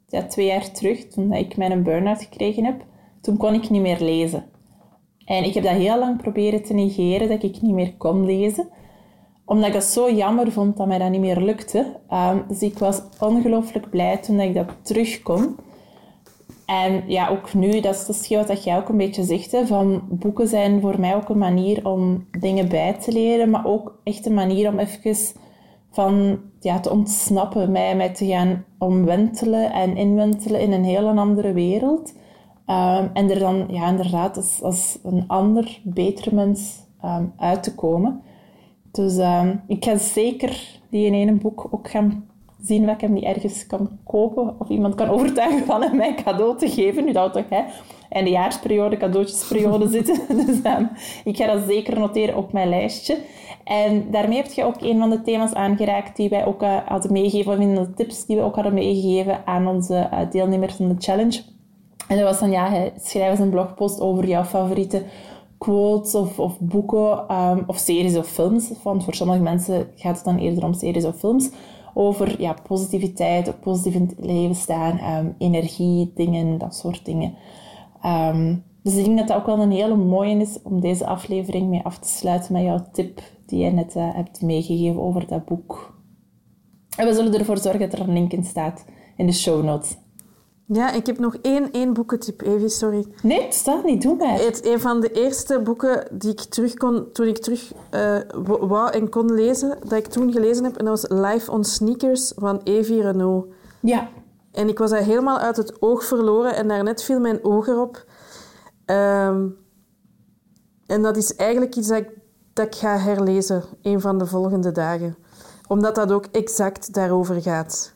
ja, 0.08 0.24
twee 0.24 0.46
jaar 0.46 0.72
terug, 0.72 1.08
toen 1.08 1.34
ik 1.34 1.58
mijn 1.58 1.84
burn-out 1.84 2.24
gekregen 2.24 2.66
heb, 2.66 2.86
toen 3.22 3.38
kon 3.38 3.54
ik 3.54 3.70
niet 3.70 3.82
meer 3.82 4.00
lezen. 4.00 4.46
En 5.26 5.44
ik 5.44 5.54
heb 5.54 5.64
dat 5.64 5.74
heel 5.74 6.00
lang 6.00 6.22
proberen 6.22 6.64
te 6.64 6.74
negeren, 6.74 7.30
dat 7.30 7.44
ik 7.44 7.62
niet 7.62 7.74
meer 7.74 7.94
kon 7.98 8.26
lezen 8.26 8.68
omdat 9.46 9.68
ik 9.68 9.74
dat 9.74 9.84
zo 9.84 10.12
jammer 10.12 10.52
vond 10.52 10.78
dat 10.78 10.88
mij 10.88 10.98
dat 10.98 11.10
niet 11.10 11.22
meer 11.22 11.42
lukte. 11.42 12.00
Um, 12.14 12.44
dus 12.48 12.62
ik 12.62 12.78
was 12.78 13.02
ongelooflijk 13.20 13.90
blij 13.90 14.18
toen 14.18 14.40
ik 14.40 14.54
dat 14.54 14.68
terug 14.82 15.22
kon. 15.22 15.56
En 16.66 17.04
ja, 17.08 17.30
ook 17.30 17.54
nu, 17.54 17.80
dat 17.80 17.96
is 17.96 18.08
hetgeen 18.08 18.48
wat 18.48 18.64
jij 18.64 18.78
ook 18.78 18.90
een 18.90 18.98
beetje 18.98 19.24
zegt. 19.24 19.52
Hè, 19.52 19.68
van 19.68 20.02
boeken 20.10 20.48
zijn 20.48 20.82
voor 20.82 21.00
mij 21.00 21.16
ook 21.16 21.30
een 21.30 21.38
manier 21.38 21.88
om 21.88 22.28
dingen 22.40 22.70
bij 22.70 22.94
te 22.94 23.12
leren. 23.12 23.50
Maar 23.50 23.66
ook 23.66 24.00
echt 24.04 24.26
een 24.26 24.34
manier 24.34 24.70
om 24.70 24.80
even 24.80 25.16
van, 25.96 26.40
ja, 26.60 26.80
te 26.80 26.92
ontsnappen. 26.92 27.72
Mij, 27.72 27.96
mij 27.96 28.10
te 28.10 28.26
gaan 28.26 28.66
omwentelen 28.78 29.72
en 29.72 29.98
inwentelen 29.98 30.62
in 30.62 30.72
een 30.72 30.84
heel 30.84 31.08
andere 31.08 31.54
wereld. 31.54 32.14
Um, 32.68 33.10
en 33.14 33.30
er 33.30 33.40
dan 33.40 33.66
ja, 33.68 33.90
inderdaad 33.90 34.38
als, 34.38 34.62
als 34.62 35.00
een 35.04 35.24
ander, 35.28 35.80
beter 35.84 36.36
mens 36.36 36.80
um, 37.04 37.34
uit 37.38 37.64
te 37.64 37.76
komen. 37.76 38.22
Dus 38.92 39.18
ehm, 39.18 39.56
ik 39.68 39.86
ga 39.86 39.98
zeker 39.98 40.80
die 40.90 41.06
in 41.06 41.14
één 41.14 41.38
boek 41.38 41.68
ook 41.72 41.90
gaan 41.90 42.30
zien 42.62 42.86
wat 42.86 42.96
ik 42.96 43.02
hem 43.02 43.14
niet 43.14 43.24
ergens 43.24 43.68
kan 43.68 43.90
kopen. 44.04 44.56
Of 44.60 44.70
iemand 44.70 44.96
kan 44.96 45.10
overtuigen 45.10 45.66
van 45.66 45.82
hem 45.82 45.96
mijn 45.96 46.16
cadeau 46.16 46.58
te 46.58 46.70
geven. 46.70 47.06
Nu 47.06 47.12
dat 47.12 47.34
toch, 47.34 47.50
hè. 47.50 47.64
En 48.10 48.24
de 48.24 48.30
jaarsperiode, 48.30 48.98
cadeautjesperiode 48.98 49.88
zitten. 49.98 50.20
Dus 50.28 50.60
ik 51.24 51.38
ga 51.38 51.46
dat 51.46 51.64
zeker 51.68 52.00
noteren 52.00 52.38
op 52.38 52.54
mijn 52.54 52.70
lijstje. 52.70 53.18
En 53.66 54.12
daarmee 54.12 54.38
heb 54.38 54.52
je 54.52 54.64
ook 54.64 54.82
een 54.82 55.00
van 55.00 55.10
de 55.10 55.22
thema's 55.22 55.54
aangeraakt 55.54 56.16
die 56.16 56.30
wij 56.30 56.46
ook 56.46 56.64
uh, 56.64 56.78
hadden 56.86 57.12
meegegeven. 57.12 57.52
Of 57.52 57.60
een 57.60 57.76
van 57.76 57.84
de 57.84 57.94
tips 57.94 58.26
die 58.26 58.36
we 58.36 58.42
ook 58.42 58.56
hadden 58.56 58.74
meegegeven 58.74 59.46
aan 59.46 59.68
onze 59.68 60.10
uh, 60.14 60.20
deelnemers 60.32 60.76
van 60.76 60.88
de 60.88 60.96
challenge. 60.98 61.42
En 62.08 62.18
dat 62.18 62.26
was 62.26 62.40
dan, 62.40 62.52
ja, 62.52 62.90
schrijf 63.02 63.30
eens 63.30 63.40
een 63.40 63.50
blogpost 63.50 64.00
over 64.02 64.28
jouw 64.28 64.44
favoriete 64.44 65.04
quotes 65.58 66.16
of, 66.16 66.40
of 66.40 66.60
boeken 66.60 67.36
um, 67.36 67.64
of 67.68 67.78
series 67.78 68.18
of 68.18 68.28
films. 68.28 68.72
Want 68.84 69.04
voor 69.04 69.14
sommige 69.14 69.42
mensen 69.42 69.88
gaat 69.96 70.16
het 70.16 70.26
dan 70.26 70.38
eerder 70.38 70.64
om 70.64 70.74
series 70.74 71.06
of 71.06 71.16
films. 71.16 71.50
Over 71.94 72.42
ja, 72.42 72.56
positiviteit, 72.68 73.60
positief 73.60 73.94
in 73.94 74.02
het 74.02 74.26
leven 74.26 74.56
staan, 74.56 75.00
um, 75.18 75.36
energie, 75.38 76.12
dingen, 76.16 76.58
dat 76.58 76.76
soort 76.76 77.06
dingen. 77.06 77.34
Um, 78.06 78.64
dus 78.86 78.96
ik 78.96 79.06
denk 79.06 79.18
dat 79.18 79.28
dat 79.28 79.38
ook 79.38 79.46
wel 79.46 79.60
een 79.60 79.72
hele 79.72 79.96
mooie 79.96 80.38
is 80.38 80.60
om 80.64 80.80
deze 80.80 81.06
aflevering 81.06 81.70
mee 81.70 81.84
af 81.84 82.00
te 82.00 82.08
sluiten 82.08 82.54
met 82.54 82.64
jouw 82.64 82.86
tip 82.92 83.22
die 83.46 83.60
je 83.60 83.72
net 83.72 83.96
uh, 83.96 84.16
hebt 84.16 84.42
meegegeven 84.42 85.02
over 85.02 85.28
dat 85.28 85.46
boek. 85.46 85.94
En 86.98 87.08
we 87.08 87.14
zullen 87.14 87.34
ervoor 87.34 87.58
zorgen 87.58 87.80
dat 87.80 87.94
er 87.94 88.00
een 88.00 88.14
link 88.14 88.32
in 88.32 88.44
staat 88.44 88.86
in 89.18 89.26
de 89.26 89.34
show 89.34 89.64
notes. 89.64 89.98
Ja, 90.68 90.92
ik 90.92 91.06
heb 91.06 91.20
nog 91.20 91.36
één, 91.42 91.72
één 91.72 91.94
boekentip, 91.94 92.42
Evie, 92.42 92.70
sorry. 92.70 93.06
Nee, 93.22 93.42
het 93.42 93.54
staat 93.54 93.84
niet, 93.84 94.02
doe 94.02 94.16
maar. 94.16 94.40
Het, 94.40 94.66
een 94.66 94.80
van 94.80 95.02
de 95.02 95.12
eerste 95.12 95.60
boeken 95.60 96.08
die 96.12 96.32
ik 96.32 96.40
terug 96.40 96.74
kon, 96.74 97.12
toen 97.12 97.28
ik 97.28 97.38
terug 97.38 97.74
uh, 97.92 98.18
wou 98.60 98.92
en 98.92 99.10
kon 99.10 99.34
lezen, 99.34 99.78
dat 99.82 99.92
ik 99.92 100.08
toen 100.08 100.32
gelezen 100.32 100.64
heb, 100.64 100.78
en 100.78 100.86
dat 100.86 101.02
was 101.02 101.20
Life 101.20 101.52
on 101.52 101.64
Sneakers 101.64 102.34
van 102.36 102.62
Evie 102.64 103.02
Renault. 103.02 103.46
Ja. 103.80 104.10
En 104.52 104.70
ik 104.70 104.78
was 104.78 104.90
daar 104.90 105.04
helemaal 105.04 105.38
uit 105.38 105.58
het 105.58 105.82
oog 105.82 106.04
verloren 106.04 106.56
en 106.56 106.68
daarnet 106.68 107.04
viel 107.04 107.20
mijn 107.20 107.44
oog 107.44 107.68
erop. 107.68 108.06
Um, 108.86 109.58
en 110.86 111.02
dat 111.02 111.18
is 111.18 111.36
eigenlijk 111.36 111.76
iets 111.76 111.88
dat 111.88 111.98
ik, 111.98 112.10
dat 112.54 112.76
ga 112.76 112.98
herlezen, 112.98 113.64
een 113.82 114.02
van 114.02 114.18
de 114.18 114.26
volgende 114.26 114.72
dagen. 114.72 115.16
Omdat 115.68 115.96
dat 115.96 116.12
ook 116.12 116.26
exact 116.26 116.94
daarover 116.94 117.42
gaat 117.42 117.96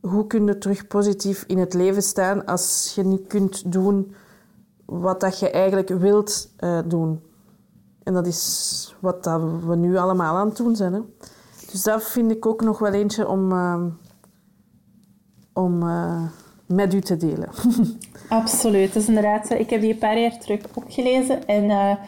hoe 0.00 0.26
kun 0.26 0.46
je 0.46 0.58
terug 0.58 0.86
positief 0.86 1.44
in 1.46 1.58
het 1.58 1.74
leven 1.74 2.02
staan 2.02 2.44
als 2.44 2.92
je 2.94 3.04
niet 3.04 3.26
kunt 3.26 3.72
doen 3.72 4.14
wat 4.84 5.20
dat 5.20 5.38
je 5.38 5.50
eigenlijk 5.50 5.88
wilt 5.88 6.50
uh, 6.60 6.78
doen. 6.86 7.20
En 8.02 8.14
dat 8.14 8.26
is 8.26 8.96
wat 9.00 9.24
dat 9.24 9.40
we 9.66 9.76
nu 9.76 9.96
allemaal 9.96 10.36
aan 10.36 10.48
het 10.48 10.56
doen 10.56 10.76
zijn. 10.76 10.92
Hè. 10.92 11.00
Dus 11.70 11.82
dat 11.82 12.02
vind 12.02 12.30
ik 12.30 12.46
ook 12.46 12.60
nog 12.62 12.78
wel 12.78 12.92
eentje 12.92 13.28
om, 13.28 13.52
uh, 13.52 13.84
om 15.52 15.82
uh, 15.82 16.22
met 16.66 16.94
u 16.94 17.00
te 17.00 17.16
delen. 17.16 17.48
Absoluut. 18.28 18.92
Dus 18.92 19.08
inderdaad, 19.08 19.50
ik 19.50 19.70
heb 19.70 19.80
die 19.80 19.92
een 19.92 19.98
paar 19.98 20.18
jaar 20.18 20.38
terug 20.38 20.60
opgelezen. 20.74 21.46
En 21.46 21.98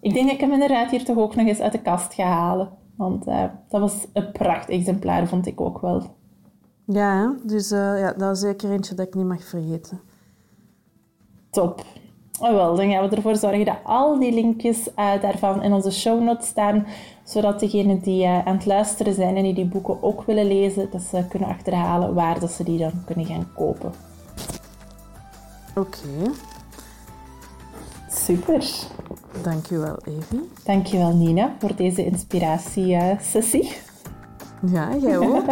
ik 0.00 0.14
denk 0.14 0.24
dat 0.24 0.34
ik 0.34 0.40
hem 0.40 0.52
inderdaad 0.52 0.90
hier 0.90 1.04
toch 1.04 1.16
ook 1.16 1.36
nog 1.36 1.46
eens 1.46 1.60
uit 1.60 1.72
de 1.72 1.82
kast 1.82 2.14
ga 2.14 2.24
halen. 2.24 2.68
Want 2.96 3.24
dat 3.68 3.80
was 3.80 4.06
een 4.12 4.32
pracht 4.32 4.68
exemplaar, 4.68 5.28
vond 5.28 5.46
ik 5.46 5.60
ook 5.60 5.80
wel. 5.80 6.02
Ja, 6.84 7.34
dus 7.42 7.72
uh, 7.72 8.00
ja, 8.00 8.12
dat 8.12 8.36
is 8.36 8.40
zeker 8.40 8.70
eentje 8.70 8.94
dat 8.94 9.06
ik 9.06 9.14
niet 9.14 9.26
mag 9.26 9.44
vergeten. 9.44 10.00
Top. 11.50 11.84
Oh 12.40 12.50
wel, 12.52 12.76
dan 12.76 12.90
gaan 12.90 13.08
we 13.08 13.16
ervoor 13.16 13.36
zorgen 13.36 13.64
dat 13.64 13.78
al 13.84 14.18
die 14.18 14.32
linkjes 14.32 14.88
uh, 14.88 15.20
daarvan 15.20 15.62
in 15.62 15.72
onze 15.72 15.90
show 15.90 16.22
notes 16.22 16.46
staan, 16.46 16.86
zodat 17.24 17.60
degenen 17.60 17.98
die 17.98 18.24
uh, 18.24 18.46
aan 18.46 18.56
het 18.56 18.66
luisteren 18.66 19.14
zijn 19.14 19.36
en 19.36 19.42
die 19.42 19.54
die 19.54 19.68
boeken 19.68 20.02
ook 20.02 20.22
willen 20.22 20.46
lezen, 20.46 20.90
dat 20.90 21.02
ze 21.02 21.24
kunnen 21.28 21.48
achterhalen 21.48 22.14
waar 22.14 22.40
dat 22.40 22.50
ze 22.50 22.64
die 22.64 22.78
dan 22.78 23.04
kunnen 23.06 23.26
gaan 23.26 23.52
kopen. 23.54 23.92
Oké. 25.80 26.30
Super. 28.10 28.64
Dankjewel, 29.42 29.98
Evie. 30.04 30.50
Dankjewel, 30.64 31.16
Nina, 31.16 31.56
voor 31.58 31.76
deze 31.76 32.04
inspiratiesessie. 32.04 33.72
Ja, 34.72 34.96
jij 34.96 35.18
ook. 35.18 35.44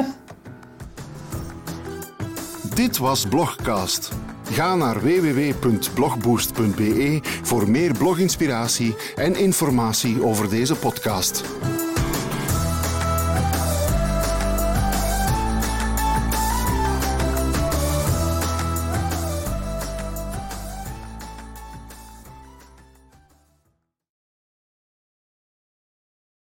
Dit 2.74 2.98
was 2.98 3.26
Blogcast. 3.26 4.12
Ga 4.42 4.74
naar 4.74 5.00
www.blogboost.be 5.00 7.20
voor 7.42 7.70
meer 7.70 7.92
bloginspiratie 7.92 8.96
en 9.16 9.36
informatie 9.36 10.24
over 10.24 10.48
deze 10.48 10.74
podcast. 10.74 11.44